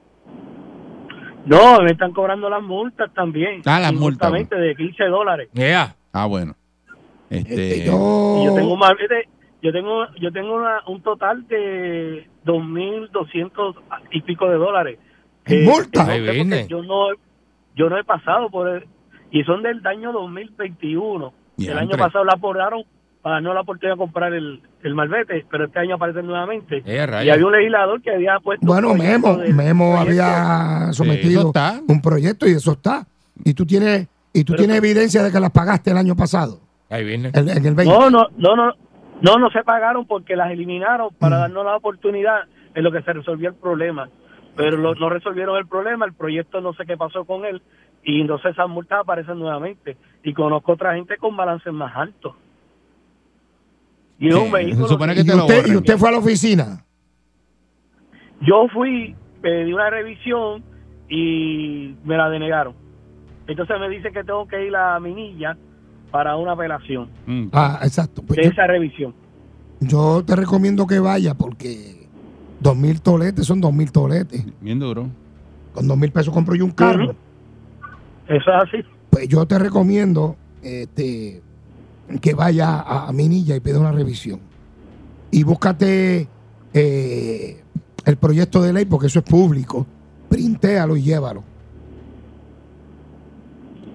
No, 1.50 1.80
me 1.82 1.90
están 1.90 2.12
cobrando 2.12 2.48
las 2.48 2.62
multas 2.62 3.12
también. 3.12 3.62
Ah, 3.66 3.80
las 3.80 3.92
multas. 3.92 4.30
De 4.32 4.74
15 4.76 5.04
dólares. 5.04 5.48
Yeah. 5.52 5.94
Ah, 6.12 6.26
bueno. 6.26 6.54
Este, 7.28 7.52
Este, 7.72 7.86
yo, 7.86 8.38
Y 8.40 8.44
yo 8.46 8.54
tengo 8.54 8.74
un 8.74 8.80
malvete- 8.80 9.28
yo 9.62 9.72
tengo 9.72 10.06
yo 10.20 10.32
tengo 10.32 10.54
una- 10.54 10.82
un 10.86 11.02
total 11.02 11.46
de 11.48 12.26
2.200 12.44 13.76
y 14.10 14.20
pico 14.22 14.48
de 14.48 14.56
dólares. 14.56 14.98
¿En 15.46 15.64
multa? 15.64 16.04
no 16.04 16.10
Ahí 16.10 16.18
sé 16.20 16.24
porque 16.26 16.32
viene. 16.34 16.66
Yo 16.68 16.82
no, 16.82 17.06
yo 17.76 17.88
no 17.90 17.98
he 17.98 18.04
pasado 18.04 18.48
por 18.50 18.68
el, 18.68 18.84
y 19.30 19.42
son 19.44 19.62
del 19.62 19.84
año 19.86 20.12
2021. 20.12 21.32
El 21.58 21.64
Diantre. 21.64 21.82
año 21.84 21.96
pasado 21.98 22.24
la 22.24 22.32
aportaron 22.34 22.82
para 22.82 22.90
no 23.24 23.52
la 23.54 23.60
oportunidad 23.60 23.94
de 23.94 23.98
comprar 23.98 24.32
el, 24.32 24.62
el 24.82 24.94
malvete, 24.94 25.44
pero 25.50 25.66
este 25.66 25.78
año 25.78 25.96
aparece 25.96 26.22
nuevamente. 26.22 26.82
Eh, 26.86 27.06
y 27.24 27.28
había 27.30 27.46
un 27.46 27.52
legislador 27.52 28.00
que 28.00 28.10
había 28.14 28.38
puesto 28.40 28.66
bueno, 28.66 28.94
Memo, 28.94 29.36
Memo 29.54 29.96
había 29.98 30.88
sometido 30.92 31.52
un 31.86 32.00
proyecto 32.02 32.48
y 32.48 32.52
eso 32.52 32.72
está. 32.72 33.06
Y 33.44 33.54
tú 33.54 33.66
tienes, 33.66 34.08
y 34.32 34.44
tú 34.44 34.52
Pero- 34.52 34.62
tienes 34.64 34.76
evidencia 34.78 35.22
de 35.22 35.30
que 35.30 35.40
las 35.40 35.50
pagaste 35.50 35.90
el 35.90 35.98
año 35.98 36.16
pasado, 36.16 36.60
Ahí 36.88 37.04
viene. 37.04 37.30
en, 37.34 37.48
en 37.48 37.66
el 37.66 37.74
20. 37.74 37.84
No, 37.84 38.10
no, 38.10 38.26
no, 38.36 38.56
no, 38.56 38.72
no, 39.22 39.36
no 39.38 39.50
se 39.50 39.62
pagaron 39.64 40.06
porque 40.06 40.34
las 40.36 40.50
eliminaron 40.50 41.10
para 41.18 41.36
Mm. 41.36 41.40
darnos 41.40 41.64
la 41.66 41.76
oportunidad 41.76 42.40
en 42.74 42.84
lo 42.84 42.90
que 42.92 43.02
se 43.02 43.12
resolvió 43.12 43.50
el 43.50 43.54
problema. 43.54 44.08
Pero 44.56 44.76
lo- 44.78 44.94
no 44.94 45.08
resolvieron 45.10 45.56
el 45.58 45.66
problema, 45.66 46.04
el 46.06 46.12
proyecto 46.14 46.60
no 46.60 46.72
sé 46.74 46.84
qué 46.86 46.96
pasó 46.96 47.24
con 47.24 47.44
él 47.44 47.62
y 48.02 48.20
entonces 48.20 48.52
esas 48.52 48.68
multas 48.68 49.00
aparecen 49.00 49.38
nuevamente. 49.38 49.96
Y 50.24 50.32
conozco 50.34 50.72
otra 50.72 50.94
gente 50.94 51.16
con 51.18 51.36
balances 51.36 51.72
más 51.72 51.94
altos. 51.96 52.34
Y 54.20 54.28
es 54.28 54.34
Sí, 54.34 54.40
un 54.40 54.52
vehículo. 54.52 54.86
se 54.86 54.92
supone 54.92 55.14
que- 55.14 55.24
que 55.24 55.32
y, 55.32 55.36
lo 55.36 55.42
usted, 55.46 55.54
y 55.56 55.60
borren. 55.62 55.76
usted 55.78 55.96
fue 55.98 56.08
a 56.08 56.12
la 56.12 56.18
oficina. 56.18 56.84
Yo 58.42 58.68
fui, 58.72 59.14
pedí 59.42 59.72
una 59.72 59.90
revisión 59.90 60.62
y 61.08 61.94
me 62.04 62.16
la 62.16 62.28
denegaron. 62.30 62.74
Entonces 63.46 63.76
me 63.80 63.88
dice 63.88 64.12
que 64.12 64.22
tengo 64.22 64.46
que 64.46 64.66
ir 64.66 64.76
a 64.76 64.98
Minilla 65.00 65.56
para 66.10 66.36
una 66.36 66.52
apelación 66.52 67.08
Mm. 67.26 67.48
Ah, 67.52 67.80
exacto. 67.82 68.22
Pues 68.22 68.36
de 68.36 68.44
yo, 68.44 68.50
esa 68.50 68.66
revisión. 68.66 69.14
yo 69.80 70.22
te 70.24 70.36
recomiendo 70.36 70.86
que 70.86 70.98
vaya 71.00 71.34
porque 71.34 72.06
dos 72.60 72.76
mil 72.76 73.00
toletes 73.00 73.46
son 73.46 73.60
dos 73.60 73.72
mil 73.72 73.90
toletes. 73.92 74.44
Bien 74.60 74.78
duro. 74.78 75.08
Con 75.74 75.86
dos 75.88 75.96
mil 75.96 76.10
pesos 76.12 76.32
compro 76.32 76.54
yo 76.54 76.64
un 76.64 76.72
carro. 76.72 77.14
Eso 78.28 78.50
es 78.50 78.62
así. 78.68 78.78
Pues 79.10 79.28
yo 79.28 79.46
te 79.46 79.58
recomiendo 79.58 80.36
este, 80.62 81.42
que 82.20 82.34
vaya 82.34 82.80
a, 82.80 83.08
a 83.08 83.12
Minilla 83.12 83.54
y 83.56 83.60
pida 83.60 83.78
una 83.78 83.92
revisión. 83.92 84.40
Y 85.30 85.42
búscate 85.44 86.28
eh, 86.74 87.62
el 88.04 88.16
proyecto 88.16 88.62
de 88.62 88.72
ley, 88.72 88.84
porque 88.84 89.06
eso 89.06 89.20
es 89.20 89.24
público. 89.24 89.86
Printéalo 90.28 90.96
y 90.96 91.02
llévalo. 91.02 91.44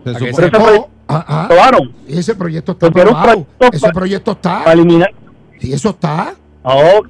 Se 0.04 0.10
¿A 0.12 0.14
que 0.14 0.30
supone- 0.32 0.52
Pero 0.52 0.66
ese 0.70 0.86
ah, 1.08 1.46
Probaron 1.50 1.92
ese 2.08 2.36
proyecto 2.36 2.72
está 2.74 2.88
aprobado. 2.88 3.46
proyecto 3.58 3.70
Ese 3.74 3.90
proyecto 3.92 4.36
para 4.38 4.60
está. 4.60 4.74
eliminar. 4.74 5.12
Sí, 5.60 5.74
eso 5.74 5.90
está. 5.90 6.36
Ah, 6.64 6.76
ok. 7.00 7.08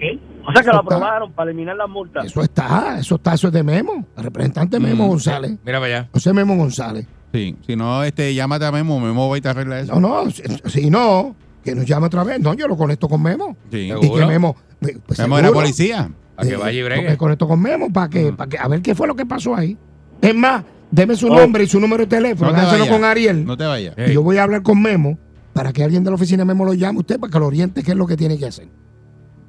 O 0.48 0.52
sea 0.52 0.62
que 0.62 0.70
Eso 0.70 0.72
lo 0.72 0.82
está. 0.82 0.96
aprobaron 0.96 1.32
para 1.34 1.50
eliminar 1.50 1.76
las 1.76 1.90
multas. 1.90 2.26
Eso 2.26 2.42
está. 2.42 2.98
Eso 3.00 3.16
está. 3.16 3.34
Eso 3.34 3.48
es 3.48 3.54
de 3.54 3.64
Memo. 3.64 4.06
El 4.16 4.24
representante 4.24 4.80
Memo 4.80 5.06
Mm. 5.06 5.10
González. 5.10 5.52
Mira 5.66 5.80
para 5.80 5.98
allá. 5.98 6.10
José 6.14 6.34
Memo 6.34 6.56
González. 6.56 7.08
Sí, 7.36 7.56
si 7.66 7.76
no, 7.76 8.04
este, 8.04 8.34
llámate 8.34 8.66
a 8.66 8.72
Memo, 8.72 9.00
Memo 9.00 9.30
va 9.30 9.38
y 9.38 9.42
te 9.42 9.50
arregla 9.50 9.80
eso. 9.82 10.00
No, 10.00 10.24
no. 10.26 10.32
Si, 10.32 10.44
si 10.66 10.90
no, 10.90 11.36
que 11.64 11.76
nos 11.76 11.86
llame 11.86 12.08
otra 12.08 12.24
vez. 12.24 12.40
No, 12.40 12.54
yo 12.54 12.68
lo 12.68 12.78
conecto 12.78 13.10
con 13.10 13.22
Memo. 13.22 13.58
Sí. 13.72 13.92
Y 14.02 14.10
que 14.12 14.26
Memo. 14.26 14.56
pues, 14.80 15.20
Memo 15.20 15.38
era 15.38 15.48
seguro. 15.48 15.62
policía. 15.64 16.10
A 16.38 16.44
que 16.44 16.50
Eh, 16.54 16.58
vaya 16.58 16.72
y 16.80 16.84
Me 16.84 16.84
bregue. 16.90 17.18
conecto 17.18 17.48
con 17.48 17.62
Memo 17.62 17.92
para 17.92 18.10
que, 18.10 18.32
Mm. 18.32 18.36
para 18.36 18.50
que 18.50 18.58
a 18.58 18.68
ver 18.68 18.82
qué 18.82 18.94
fue 18.96 19.08
lo 19.08 19.16
que 19.16 19.26
pasó 19.26 19.56
ahí. 19.56 19.78
Es 20.22 20.36
más, 20.36 20.64
deme 20.92 21.16
su 21.16 21.28
Oh. 21.28 21.36
nombre 21.36 21.64
y 21.64 21.68
su 21.68 21.80
número 21.80 22.04
de 22.04 22.08
teléfono, 22.08 22.52
No 22.52 22.56
te 22.58 22.62
dáselo 22.64 22.84
vayas. 22.84 22.96
con 22.96 23.04
Ariel. 23.06 23.46
No 23.46 23.58
te 23.58 23.64
vayas. 23.66 23.98
Ey. 23.98 24.12
Y 24.12 24.14
yo 24.14 24.22
voy 24.24 24.38
a 24.38 24.44
hablar 24.44 24.62
con 24.64 24.82
Memo 24.82 25.18
para 25.54 25.72
que 25.74 25.84
alguien 25.84 26.04
de 26.04 26.10
la 26.12 26.16
oficina 26.16 26.42
de 26.42 26.46
Memo 26.46 26.66
lo 26.66 26.74
llame 26.74 26.98
a 26.98 27.00
usted 27.02 27.20
para 27.20 27.32
que 27.32 27.40
lo 27.40 27.48
oriente 27.48 27.84
qué 27.84 27.92
es 27.92 27.98
lo 27.98 28.06
que 28.08 28.18
tiene 28.18 28.38
que 28.38 28.46
hacer. 28.48 28.68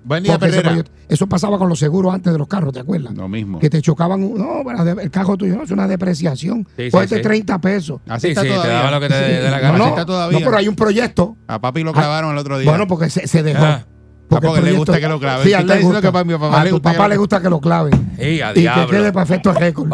Buen 0.07 0.23
día, 0.23 0.39
Perrera. 0.39 0.85
eso 1.09 1.27
pasaba 1.27 1.59
con 1.59 1.69
los 1.69 1.81
seguros 1.81 2.15
antes 2.15 2.33
de 2.33 2.39
los 2.39 2.47
carros, 2.47 2.73
¿te 2.73 2.79
acuerdas? 2.79 3.13
Lo 3.15 3.29
mismo. 3.29 3.59
Que 3.59 3.69
te 3.69 3.83
chocaban, 3.83 4.23
un- 4.23 4.39
no, 4.39 4.85
de- 4.85 5.03
el 5.03 5.11
carro 5.11 5.37
tuyo 5.37 5.57
no 5.57 5.65
es 5.65 5.71
una 5.73 5.89
depreciación. 5.89 6.65
Sí, 6.77 6.91
sí, 6.93 6.99
sí. 7.09 7.21
30 7.23 7.61
pesos. 7.61 8.01
Así 8.09 8.29
Sí, 8.29 8.29
está 8.29 8.43
sí, 8.43 8.47
te 8.49 8.55
todavía. 8.55 8.75
daban 8.75 8.93
lo 8.95 9.01
que 9.01 9.09
te 9.09 9.15
dé 9.15 9.43
la 9.51 9.57
No, 9.57 9.63
gana. 9.63 9.69
Así 9.75 9.79
no, 9.83 9.89
está 9.89 10.07
todavía. 10.07 10.39
no, 10.39 10.45
pero 10.45 10.57
hay 10.59 10.69
un 10.69 10.77
proyecto. 10.77 11.37
A 11.49 11.61
papi 11.61 11.83
lo 11.83 11.93
clavaron 11.93 12.31
el 12.31 12.39
otro 12.39 12.57
día. 12.59 12.71
Bueno, 12.71 12.87
porque 12.87 13.11
se, 13.11 13.27
se 13.27 13.43
dejó. 13.43 13.65
Ah. 13.65 13.85
Ah, 14.29 14.41
porque 14.41 14.61
le 14.63 14.73
gusta 14.73 14.99
que 15.01 15.07
lo 15.09 15.21
claven. 15.21 15.47
Sí, 15.47 15.53
a 15.55 15.59
él 15.59 15.63
estás 15.63 15.77
le 15.77 15.83
diciendo 15.83 15.99
gusta. 16.01 16.13
que 16.13 16.19
a 16.19 16.25
mi 16.25 16.33
papá 16.35 16.61
a 16.61 16.65
le 16.65 16.71
tu 16.71 16.77
gusta 16.77 16.93
papá 16.93 17.09
le 17.09 17.17
gusta 17.17 17.41
que 17.43 17.49
lo 17.51 17.61
claven. 17.61 17.95
A 17.95 18.23
Y 18.25 18.39
que 18.65 18.87
quede 18.91 19.13
perfecto 19.13 19.51
el 19.51 19.57
récord. 19.57 19.89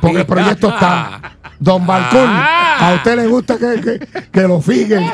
Porque 0.00 0.18
el 0.20 0.26
proyecto 0.26 0.68
está. 0.70 1.20
Don 1.58 1.86
Balcón, 1.86 2.26
Ah. 2.28 2.90
a 2.90 2.94
usted 2.96 3.16
le 3.16 3.26
gusta 3.28 3.56
que, 3.56 3.80
que, 3.80 3.98
que 4.30 4.40
lo 4.42 4.60
figuen. 4.60 5.06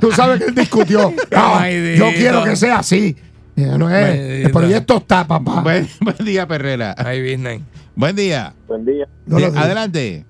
Tú 0.00 0.12
sabes 0.12 0.38
que 0.40 0.46
él 0.46 0.54
discutió. 0.54 1.12
No, 1.30 1.68
yo 1.96 2.08
quiero 2.14 2.44
que 2.44 2.56
sea 2.56 2.78
así. 2.78 3.16
No 3.56 3.90
es, 3.90 4.44
el 4.46 4.50
proyecto 4.52 4.98
está, 4.98 5.26
papá. 5.26 5.60
Buen, 5.62 5.88
buen 6.00 6.16
día, 6.18 6.46
Perrera. 6.46 6.94
Ahí 6.96 7.20
viene. 7.20 7.62
Buen 7.96 8.14
día. 8.14 8.54
Buen 8.68 8.84
día. 8.84 9.08
No 9.26 9.38
Sí, 9.38 9.44
adelante. 9.44 10.24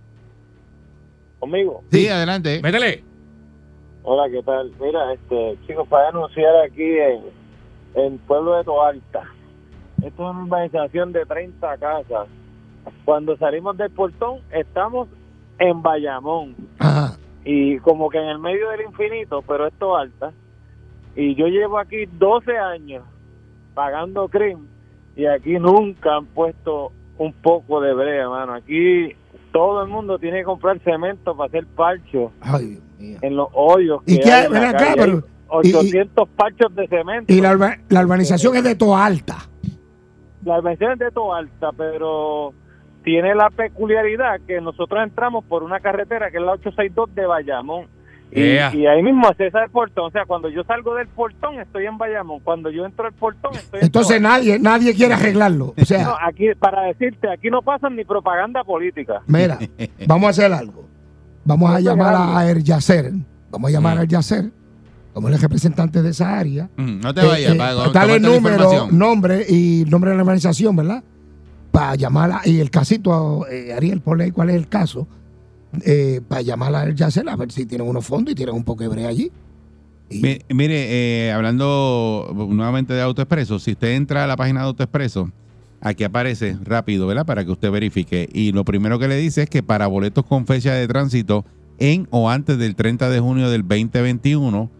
Conmigo. 1.38 1.85
Sí, 1.92 2.09
adelante. 2.09 2.61
Métele. 2.62 3.05
Hola, 4.02 4.30
¿qué 4.30 4.42
tal? 4.42 4.72
Mira, 4.80 5.12
este, 5.12 5.58
chicos, 5.66 5.87
para 5.88 6.08
anunciar 6.08 6.54
aquí 6.64 6.82
en, 6.82 7.22
en 7.94 8.18
Pueblo 8.18 8.54
de 8.56 8.64
Toalta. 8.64 9.24
Esto 9.98 10.06
es 10.06 10.18
una 10.18 10.44
urbanización 10.44 11.12
de 11.12 11.26
30 11.26 11.78
casas. 11.78 12.28
Cuando 13.04 13.37
salimos 13.37 13.76
del 13.76 13.90
portón, 13.90 14.40
estamos 14.50 15.08
en 15.58 15.82
Bayamón. 15.82 16.54
Ajá. 16.78 17.18
Y 17.44 17.78
como 17.78 18.08
que 18.08 18.18
en 18.18 18.28
el 18.28 18.38
medio 18.38 18.70
del 18.70 18.82
infinito, 18.82 19.42
pero 19.42 19.66
esto 19.66 19.96
alta. 19.96 20.32
Y 21.16 21.34
yo 21.34 21.46
llevo 21.48 21.78
aquí 21.78 22.06
12 22.06 22.56
años 22.56 23.04
pagando 23.74 24.28
CRIM 24.28 24.66
y 25.16 25.26
aquí 25.26 25.58
nunca 25.58 26.16
han 26.16 26.26
puesto 26.26 26.92
un 27.16 27.32
poco 27.32 27.80
de 27.80 27.92
brea, 27.92 28.28
mano. 28.28 28.54
Aquí 28.54 29.14
todo 29.52 29.82
el 29.82 29.88
mundo 29.88 30.18
tiene 30.18 30.38
que 30.38 30.44
comprar 30.44 30.78
cemento 30.80 31.37
para 31.37 31.48
hacer 31.48 31.66
parchos 31.66 32.30
Ay. 32.40 32.78
En 32.98 33.37
los 33.37 33.48
hoyos. 33.52 34.02
¿Y 34.06 34.16
que 34.16 34.22
qué? 34.24 34.32
hay 34.32 34.46
en 34.46 34.52
la 34.52 34.68
acá, 34.70 34.78
calle. 34.78 34.94
pero- 34.96 35.22
Hay 35.50 35.61
y- 35.64 35.70
y- 35.70 35.74
800 35.74 36.28
parchos 36.37 36.74
de 36.74 36.87
cemento. 36.88 37.32
Y 37.32 37.40
la, 37.40 37.52
urba- 37.56 37.78
la 37.88 38.00
urbanización 38.02 38.56
es 38.56 38.64
de 38.64 38.74
Toa 38.74 39.06
Alta. 39.06 39.37
La 40.44 40.58
urbanización 40.58 40.92
es 40.92 40.98
de 40.98 41.11
Toalta, 41.11 41.70
pero 41.76 42.52
tiene 43.02 43.34
la 43.34 43.48
peculiaridad 43.50 44.40
que 44.46 44.61
nosotros 44.61 45.00
entramos 45.02 45.44
por 45.44 45.62
una 45.62 45.80
carretera 45.80 46.30
que 46.30 46.37
es 46.37 46.42
la 46.42 46.52
862 46.52 47.14
de 47.14 47.26
Bayamón. 47.26 47.87
Y, 48.30 48.42
Yeah. 48.42 48.74
y 48.74 48.87
ahí 48.87 49.02
mismo 49.02 49.26
es 49.30 49.40
el 49.40 49.70
portón. 49.70 50.04
O 50.08 50.11
sea, 50.11 50.26
cuando 50.26 50.50
yo 50.50 50.62
salgo 50.64 50.94
del 50.96 51.08
portón, 51.08 51.58
estoy 51.61 51.87
en 51.87 51.96
Bayamón. 51.96 52.40
Cuando 52.40 52.68
yo 52.70 52.84
entro 52.84 53.06
al 53.06 53.14
portón, 53.14 53.54
estoy 53.54 53.80
en 53.80 53.87
Entonces 53.87 54.20
Toalta. 54.20 54.28
nadie, 54.38 54.58
nadie 54.58 54.94
quiere 54.94 55.14
arreglarlo. 55.14 55.68
O 55.68 55.74
No, 55.78 55.84
sea, 55.87 56.08
aquí, 56.26 56.48
para 56.58 56.82
decirte, 56.82 57.30
aquí 57.30 57.48
no 57.48 57.62
pasan 57.62 57.96
ni 57.96 58.04
propaganda 58.04 58.62
política. 58.64 59.22
mira, 59.26 59.58
vamos 60.06 60.26
a 60.26 60.30
hacer 60.30 60.52
algo. 60.52 60.84
Vamos 61.48 61.70
a 61.70 61.80
llamar 61.80 62.12
gracias. 62.14 62.37
a 62.37 62.50
El 62.50 62.62
Yacer. 62.64 63.12
Vamos 63.50 63.68
a 63.68 63.72
llamar 63.72 63.96
Mm. 63.96 63.98
a 63.98 64.02
El 64.02 64.08
Yacer, 64.08 64.52
como 65.14 65.28
es 65.30 65.40
representante 65.40 66.02
de 66.02 66.11
esa 66.11 66.38
área. 66.38 66.68
Mm, 66.76 67.00
No 67.00 67.14
te 67.14 67.22
Eh, 67.22 67.26
vayas. 67.26 67.54
eh, 67.54 67.58
para 67.58 67.74
dale 67.74 67.90
tomarte 67.90 68.14
el 68.16 68.22
número, 68.22 68.88
nombre 68.92 69.46
y 69.48 69.84
nombre 69.88 70.11
de 70.11 70.16
la 70.16 70.22
organización, 70.22 70.76
¿verdad? 70.76 71.02
Para 71.72 71.94
llamarla, 71.94 72.42
y 72.44 72.61
el 72.61 72.70
casito, 72.70 73.46
eh, 73.48 73.72
Ariel, 73.74 74.00
ponle 74.00 74.24
ahí 74.24 74.30
cuál 74.30 74.50
es 74.50 74.56
el 74.56 74.68
caso, 74.68 75.06
eh, 75.84 76.20
para 76.28 76.42
llamarla 76.42 76.80
a 76.80 76.84
El 76.84 76.94
Yacer 76.94 77.28
a 77.28 77.37
ver 77.37 77.50
si 77.50 77.64
tienen 77.66 77.87
unos 77.88 78.04
fondos 78.06 78.32
y 78.32 78.34
tienen 78.34 78.54
un 78.54 78.64
poco 78.64 78.82
de 78.82 78.88
brea 78.88 79.08
allí. 79.08 79.30
Y- 80.11 80.20
Mi- 80.22 80.38
Mire, 80.54 80.87
eh, 81.28 81.32
hablando 81.32 82.30
nuevamente 82.50 82.92
de 82.94 83.00
AutoExpreso, 83.02 83.58
si 83.58 83.72
usted 83.72 83.88
entra 83.94 84.24
a 84.24 84.26
la 84.26 84.37
página 84.37 84.61
de 84.61 84.66
AutoExpreso, 84.66 85.30
aquí 85.80 86.04
aparece 86.04 86.56
rápido, 86.62 87.06
¿verdad? 87.06 87.26
Para 87.26 87.44
que 87.44 87.50
usted 87.50 87.70
verifique. 87.70 88.28
Y 88.32 88.52
lo 88.52 88.64
primero 88.64 88.98
que 88.98 89.08
le 89.08 89.16
dice 89.16 89.42
es 89.42 89.50
que 89.50 89.62
para 89.62 89.86
boletos 89.86 90.24
con 90.24 90.46
fecha 90.46 90.74
de 90.74 90.88
tránsito 90.88 91.44
en 91.78 92.08
o 92.10 92.30
antes 92.30 92.58
del 92.58 92.74
30 92.74 93.08
de 93.08 93.20
junio 93.20 93.50
del 93.50 93.62
2021, 93.62 94.70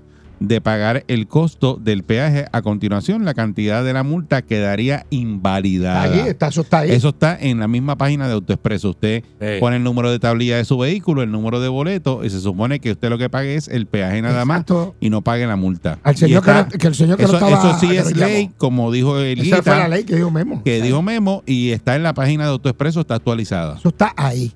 de 0.41 0.61
pagar 0.61 1.05
el 1.09 1.27
costo 1.27 1.79
del 1.83 2.03
peaje. 2.05 2.47
A 2.53 2.63
continuación, 2.63 3.25
la 3.25 3.35
cantidad 3.35 3.85
de 3.85 3.93
la 3.93 4.03
multa 4.03 4.43
quedaría 4.43 5.05
invalidada. 5.11 6.03
Ahí 6.03 6.21
está, 6.29 6.49
eso 6.49 6.61
está 6.63 6.81
ahí. 6.81 6.91
Eso 6.91 7.09
está 7.11 7.37
en 7.39 7.59
la 7.61 7.69
misma 7.69 7.97
página 7.97 8.27
de 8.29 8.35
AutoExpreso. 8.35 8.91
Usted 8.91 9.23
Sí. 9.41 9.47
pone 9.61 9.77
el 9.77 9.83
número 9.85 10.11
de 10.11 10.19
tablilla 10.19 10.57
de 10.57 10.65
su 10.65 10.79
vehículo, 10.79 11.23
el 11.23 11.31
número 11.31 11.61
de 11.61 11.69
boleto, 11.69 12.25
y 12.25 12.31
se 12.31 12.41
supone 12.41 12.81
que 12.81 12.93
usted 12.93 13.09
lo 13.11 13.19
que 13.19 13.29
pague 13.31 13.55
es 13.57 13.69
el 13.69 13.87
peaje 13.87 14.23
nada 14.23 14.43
Exacto. 14.43 14.87
más 14.87 14.95
y 15.01 15.11
no 15.11 15.23
pague 15.23 15.47
la 15.47 15.57
multa. 15.57 15.99
Al 16.03 16.17
señor 16.17 16.39
está- 16.41 16.69
que 16.69 16.87
el 16.87 16.95
señor 16.95 17.17
que 17.17 17.25
eso, 17.25 17.35
estaba- 17.35 17.53
eso 17.59 17.79
sí 17.81 17.97
es 17.97 18.15
llamó. 18.15 18.27
ley, 18.33 18.51
como 18.57 18.91
dijo 18.93 19.19
el 19.19 19.41
Esa 19.41 19.63
fue 19.63 19.77
la 19.77 19.89
ley 19.89 20.05
que 20.05 20.17
dijo 20.17 20.31
Memo. 20.31 20.63
que 20.65 20.81
dijo 20.83 21.03
Memo, 21.03 21.43
y 21.47 21.71
está 21.71 21.97
en 21.97 22.03
la 22.03 22.15
página 22.15 22.45
de 22.45 22.51
AutoExpreso, 22.51 23.01
está 23.01 23.15
actualizada. 23.17 23.77
Eso 23.79 23.89
está 23.89 24.13
ahí. 24.17 24.53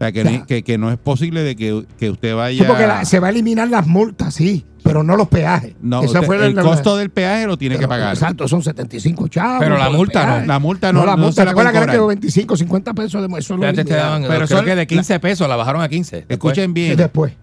O 0.00 0.02
sea, 0.02 0.12
que, 0.12 0.20
O 0.22 0.24
sea, 0.24 0.38
no, 0.38 0.46
que, 0.46 0.62
que 0.62 0.78
no 0.78 0.90
es 0.90 0.96
posible 0.96 1.42
de 1.42 1.54
que, 1.56 1.84
que 1.98 2.08
usted 2.08 2.34
vaya... 2.34 2.58
Sí, 2.62 2.64
porque 2.66 2.86
la- 2.86 3.04
se 3.04 3.20
va 3.20 3.26
a 3.26 3.30
eliminar 3.30 3.68
las 3.68 3.86
multas, 3.86 4.32
sí, 4.32 4.64
pero 4.82 5.02
no 5.02 5.14
los 5.14 5.28
peajes. 5.28 5.74
No, 5.82 5.98
Esa 6.02 6.06
usted- 6.20 6.26
fue 6.26 6.38
la- 6.38 6.46
el 6.46 6.54
la- 6.54 6.62
costo 6.62 6.96
del 6.96 7.10
peaje 7.10 7.46
lo 7.46 7.58
tiene 7.58 7.74
pero, 7.76 7.86
que 7.86 7.88
pagar. 7.90 8.14
Exacto, 8.14 8.48
son 8.48 8.62
75 8.62 9.28
chavos. 9.28 9.58
Pero 9.60 9.76
la 9.76 9.88
el 9.88 9.96
multa 9.98 10.24
no. 10.24 10.32
peaje. 10.32 10.46
La 10.46 10.58
multa 10.58 10.92
no, 10.94 11.00
No, 11.00 11.04
la 11.06 11.12
no 11.16 11.18
multa, 11.18 11.32
se 11.32 11.40
¿te 11.42 11.44
la 11.44 11.50
acuerdas 11.50 11.72
que 11.72 11.78
pueden 11.80 11.88
era 11.90 11.92
que 11.92 11.98
cobrar. 11.98 12.16
25, 12.16 12.56
50 12.56 12.94
pesos 12.94 13.28
de 13.30 13.38
eso 13.38 13.58
te 13.58 13.84
daban, 13.94 14.22
Pero 14.22 14.46
creo 14.46 14.46
son- 14.46 14.64
que 14.64 14.74
de 14.74 14.86
15 14.86 15.20
pesos, 15.20 15.46
la 15.46 15.56
bajaron 15.56 15.82
a 15.82 15.88
15. 15.90 16.16
después. 16.16 16.34
Escuchen 16.34 16.70
Sí, 16.70 16.72
bien, 16.72 16.96
después. 16.96 17.34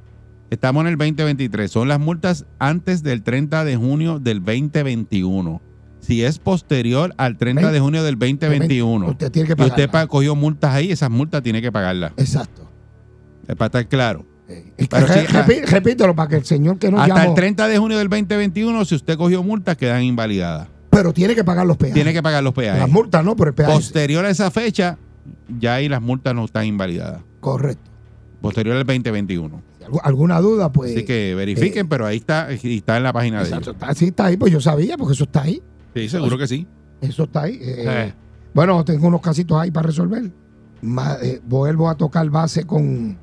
estamos 0.49 0.81
en 0.81 0.87
el 0.87 0.97
2023. 0.97 1.69
Son 1.69 1.87
las 1.87 1.99
multas 1.99 2.45
antes 2.57 3.03
del 3.03 3.21
30 3.21 3.65
de 3.65 3.75
junio 3.75 4.17
del 4.17 4.43
2021. 4.43 5.61
Si 6.07 6.23
es 6.23 6.39
posterior 6.39 7.13
al 7.17 7.37
30 7.37 7.69
de 7.69 7.79
junio 7.81 8.01
del 8.01 8.17
2021 8.17 9.07
Usted 9.09 9.29
tiene 9.29 9.47
que 9.47 9.53
y 9.53 9.55
pagar. 9.57 9.71
usted 9.79 10.07
cogió 10.07 10.35
multas 10.35 10.73
ahí, 10.73 10.89
esas 10.89 11.09
multas 11.11 11.43
tiene 11.43 11.61
que 11.61 11.69
pagarlas. 11.71 12.13
Exacto. 12.15 12.69
Es 13.45 13.55
para 13.57 13.65
estar 13.67 13.87
claro. 13.89 14.25
Eh, 14.47 14.71
y 14.77 14.87
Pero 14.87 15.05
re- 15.05 15.27
sí, 15.27 15.33
repi- 15.33 15.65
repítelo 15.65 16.15
para 16.15 16.29
que 16.29 16.35
el 16.37 16.45
señor 16.45 16.79
que 16.79 16.89
nos 16.89 17.01
Hasta 17.01 17.15
llamó, 17.15 17.29
el 17.31 17.35
30 17.35 17.67
de 17.67 17.77
junio 17.77 17.97
del 17.97 18.07
2021, 18.07 18.85
si 18.85 18.95
usted 18.95 19.17
cogió 19.17 19.43
multas, 19.43 19.75
quedan 19.75 20.01
invalidadas. 20.03 20.69
pero 20.89 21.11
tiene 21.13 21.35
que 21.35 21.43
pagar 21.43 21.67
los 21.67 21.75
peajes. 21.75 21.93
Tiene 21.93 22.13
que 22.13 22.23
pagar 22.23 22.41
los 22.41 22.53
peajes. 22.53 22.79
Las 22.79 22.89
multas 22.89 23.25
no, 23.25 23.35
pero 23.35 23.49
el 23.49 23.53
peaje. 23.55 23.73
Posterior 23.73 24.23
a 24.23 24.29
esa 24.29 24.49
fecha, 24.49 24.97
ya 25.59 25.75
ahí 25.75 25.89
las 25.89 26.01
multas 26.01 26.33
no 26.33 26.45
están 26.45 26.65
invalidadas. 26.65 27.19
Correcto. 27.41 27.91
Posterior 28.41 28.77
al 28.77 28.85
2021. 28.85 29.61
Si 29.77 29.83
algu- 29.83 29.99
¿Alguna 30.03 30.39
duda? 30.39 30.71
Pues. 30.71 30.91
Así 30.95 31.03
que 31.03 31.35
verifiquen, 31.35 31.89
pero 31.89 32.05
ahí 32.05 32.15
está, 32.17 32.47
y 32.63 32.77
está 32.77 32.95
en 32.95 33.03
la 33.03 33.11
página 33.11 33.43
de 33.43 33.49
ellos. 33.49 33.67
está, 33.67 33.93
sí, 33.93 34.05
está 34.05 34.25
ahí, 34.27 34.37
pues 34.37 34.53
yo 34.53 34.61
sabía, 34.61 34.97
porque 34.97 35.13
eso 35.13 35.25
está 35.25 35.41
ahí. 35.41 35.61
Sí, 36.01 36.09
seguro 36.09 36.37
que 36.37 36.47
sí. 36.47 36.67
Eso 37.01 37.23
está 37.23 37.43
ahí. 37.43 37.57
Eh, 37.61 37.85
Eh. 37.87 38.13
Bueno, 38.53 38.83
tengo 38.83 39.07
unos 39.07 39.21
casitos 39.21 39.59
ahí 39.59 39.69
para 39.71 39.87
resolver. 39.87 40.31
Ma- 40.81 41.17
eh, 41.21 41.41
vuelvo 41.45 41.89
a 41.89 41.95
tocar 41.95 42.27
base 42.29 42.65
con. 42.65 43.17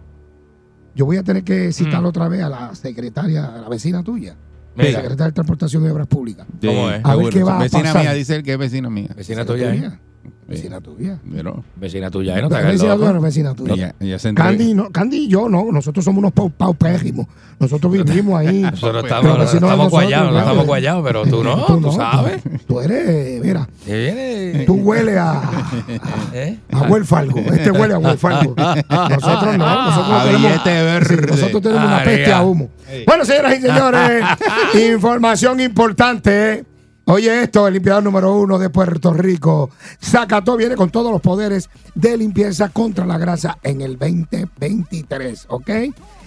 Yo 0.94 1.06
voy 1.06 1.16
a 1.16 1.24
tener 1.24 1.42
que 1.42 1.72
citar 1.72 2.02
Mm. 2.02 2.06
otra 2.06 2.28
vez 2.28 2.42
a 2.42 2.48
la 2.48 2.74
secretaria, 2.74 3.46
a 3.46 3.58
la 3.62 3.68
vecina 3.68 4.02
tuya, 4.04 4.36
Mira, 4.76 4.90
la 4.90 4.96
secretaria 5.00 5.26
de 5.26 5.32
Transportación 5.32 5.84
y 5.84 5.88
Obras 5.88 6.06
Públicas. 6.06 6.46
¿Cómo 6.60 6.90
es? 6.90 7.00
A 7.04 7.16
ver 7.16 7.28
qué 7.30 7.42
va 7.42 7.58
a 7.58 7.62
Vecina 7.62 7.82
pasar. 7.84 8.02
mía, 8.02 8.12
dice 8.14 8.36
él 8.36 8.42
que 8.44 8.52
es 8.52 8.58
vecina 8.58 8.88
mía. 8.90 9.08
vecina 9.16 9.44
tuya, 9.44 9.74
¿eh? 9.74 9.98
Vecina 10.46 10.80
tuya. 10.80 11.18
Pero 11.32 11.64
Vecina 11.76 12.10
tuya, 12.10 12.38
¿eh? 12.38 12.42
No 12.42 12.48
te 12.48 12.56
hagas 12.56 12.72
Vecina 12.72 12.96
tuya, 12.96 13.12
no 13.12 13.20
vecina 13.20 13.54
tuya. 13.54 13.74
ella, 13.74 13.94
ella 14.00 14.18
se 14.18 14.28
entrega. 14.28 14.50
Candy, 14.50 14.74
no, 14.74 14.90
Candy 14.90 15.16
y 15.24 15.28
yo, 15.28 15.48
no. 15.48 15.72
Nosotros 15.72 16.04
somos 16.04 16.18
unos 16.18 16.32
pau, 16.32 16.50
paupérrimos. 16.50 17.26
Nosotros 17.58 17.92
vivimos 17.92 18.38
ahí. 18.38 18.60
Nosotros 18.62 19.04
Pero 19.04 19.14
estamos, 19.16 19.38
vecinos 19.38 19.50
de 19.50 19.54
estamos 19.54 19.76
nosotros, 19.78 19.90
guayados, 19.90 20.24
no 20.26 20.30
claro. 20.32 20.46
estamos 20.46 20.66
guayados, 20.66 21.04
pero 21.06 21.22
tú 21.26 21.44
no, 21.44 21.66
tú, 21.80 21.92
sabes. 21.92 22.42
Tú 22.66 22.80
eres, 22.80 23.42
mira, 23.44 23.68
Que 23.86 23.96
viene. 23.98 24.64
tú 24.66 24.74
hueles 24.74 25.16
a, 25.16 25.42
¿Eh? 26.34 26.58
a 26.72 26.82
huelfalgo. 26.82 27.38
Este 27.40 27.70
huele 27.70 27.94
a 27.94 27.98
huelfalgo. 27.98 28.54
Nosotros 28.56 29.58
no. 29.58 29.84
Nosotros 29.84 30.20
A 30.20 30.24
tenemos, 30.24 30.42
billete 30.42 30.70
verde. 30.82 31.16
sí, 31.16 31.26
nosotros 31.30 31.62
tenemos 31.62 31.84
una 31.84 31.96
Ah, 31.98 32.04
peste 32.04 32.32
a 32.32 32.42
humo. 32.42 32.68
Bueno, 33.06 33.24
señoras 33.24 33.58
y 33.58 33.62
señores, 33.62 34.24
información 34.92 35.60
importante. 35.60 36.64
Oye 37.06 37.42
esto, 37.42 37.68
el 37.68 37.74
limpiador 37.74 38.02
número 38.02 38.34
uno 38.34 38.58
de 38.58 38.70
Puerto 38.70 39.12
Rico. 39.12 39.68
Zacató 40.02 40.56
viene 40.56 40.74
con 40.74 40.88
todos 40.88 41.12
los 41.12 41.20
poderes 41.20 41.68
de 41.94 42.16
limpieza 42.16 42.70
contra 42.70 43.04
la 43.04 43.18
grasa 43.18 43.58
en 43.62 43.82
el 43.82 43.98
2023, 43.98 45.46
¿ok? 45.48 45.70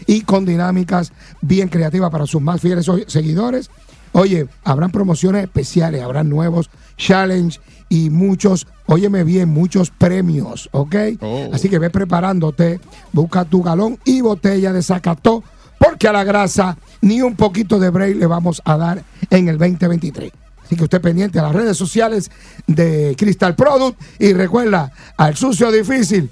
Y 0.06 0.22
con 0.22 0.46
dinámicas 0.46 1.14
bien 1.42 1.70
creativas 1.70 2.12
para 2.12 2.28
sus 2.28 2.44
más 2.44 2.62
fieles 2.62 2.86
seguidores. 3.08 3.72
Oye, 4.12 4.48
habrán 4.64 4.92
promociones 4.92 5.44
especiales, 5.44 6.04
habrán 6.04 6.30
nuevos 6.30 6.70
challenge 6.96 7.60
y 7.90 8.12
muchos, 8.12 8.68
óyeme 8.86 9.24
bien, 9.24 9.50
muchos 9.50 9.90
premios, 9.90 10.70
¿ok? 10.74 10.96
Oh. 11.22 11.50
Así 11.54 11.70
que 11.70 11.80
ve 11.80 11.90
preparándote, 11.90 12.80
busca 13.14 13.46
tu 13.46 13.64
galón 13.64 13.98
y 14.06 14.22
botella 14.22 14.74
de 14.74 14.84
Zacató, 14.84 15.44
porque 15.80 16.08
a 16.08 16.14
la 16.14 16.24
grasa 16.24 16.78
ni 17.02 17.24
un 17.24 17.36
poquito 17.36 17.80
de 17.80 17.90
break 17.90 18.18
le 18.18 18.28
vamos 18.28 18.62
a 18.64 18.78
dar 18.78 19.04
en 19.32 19.48
el 19.48 19.58
2023. 19.58 20.32
Así 20.68 20.76
que 20.76 20.84
usted 20.84 21.00
pendiente 21.00 21.40
a 21.40 21.44
las 21.44 21.54
redes 21.54 21.78
sociales 21.78 22.30
de 22.68 23.16
Crystal 23.18 23.56
Product 23.56 23.98
y 24.20 24.34
recuerda, 24.34 24.92
al 25.16 25.38
sucio 25.38 25.72
difícil, 25.72 26.30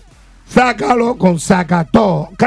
sácalo 0.53 1.17
con 1.17 1.39
Zacató, 1.39 2.29
¿ok? 2.33 2.43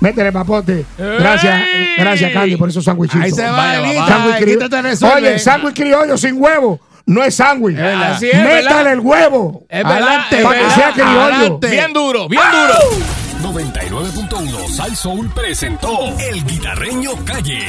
Métele 0.00 0.30
papote. 0.30 0.84
Gracias, 0.98 1.62
gracias 1.96 2.32
Candy 2.34 2.56
por 2.56 2.68
esos 2.68 2.84
sándwichitos. 2.84 3.22
Ahí 3.24 3.30
se 3.32 3.42
va, 3.48 3.76
Elita. 3.76 5.16
Oye, 5.16 5.38
sándwich 5.38 5.74
criollo 5.74 6.18
sin 6.18 6.38
huevo 6.38 6.78
no 7.06 7.24
es 7.24 7.34
sándwich. 7.36 7.76
verdad. 7.76 8.12
Así 8.12 8.26
es, 8.26 8.34
Métale 8.36 8.62
¿verdad? 8.64 8.92
el 8.92 9.00
huevo. 9.00 9.64
Es 9.70 9.82
verdad, 9.84 10.02
Adelante, 10.02 10.42
para 10.42 10.58
que 10.58 10.70
sea 10.70 10.92
criollo. 10.92 11.20
Adelante. 11.22 11.70
Bien 11.70 11.92
duro, 11.94 12.28
bien 12.28 12.42
duro. 12.52 13.54
99.1 13.54 14.68
Sal 14.68 14.94
Soul 14.94 15.30
presentó 15.34 16.14
El 16.18 16.44
Guitarreño 16.44 17.12
Calle. 17.24 17.62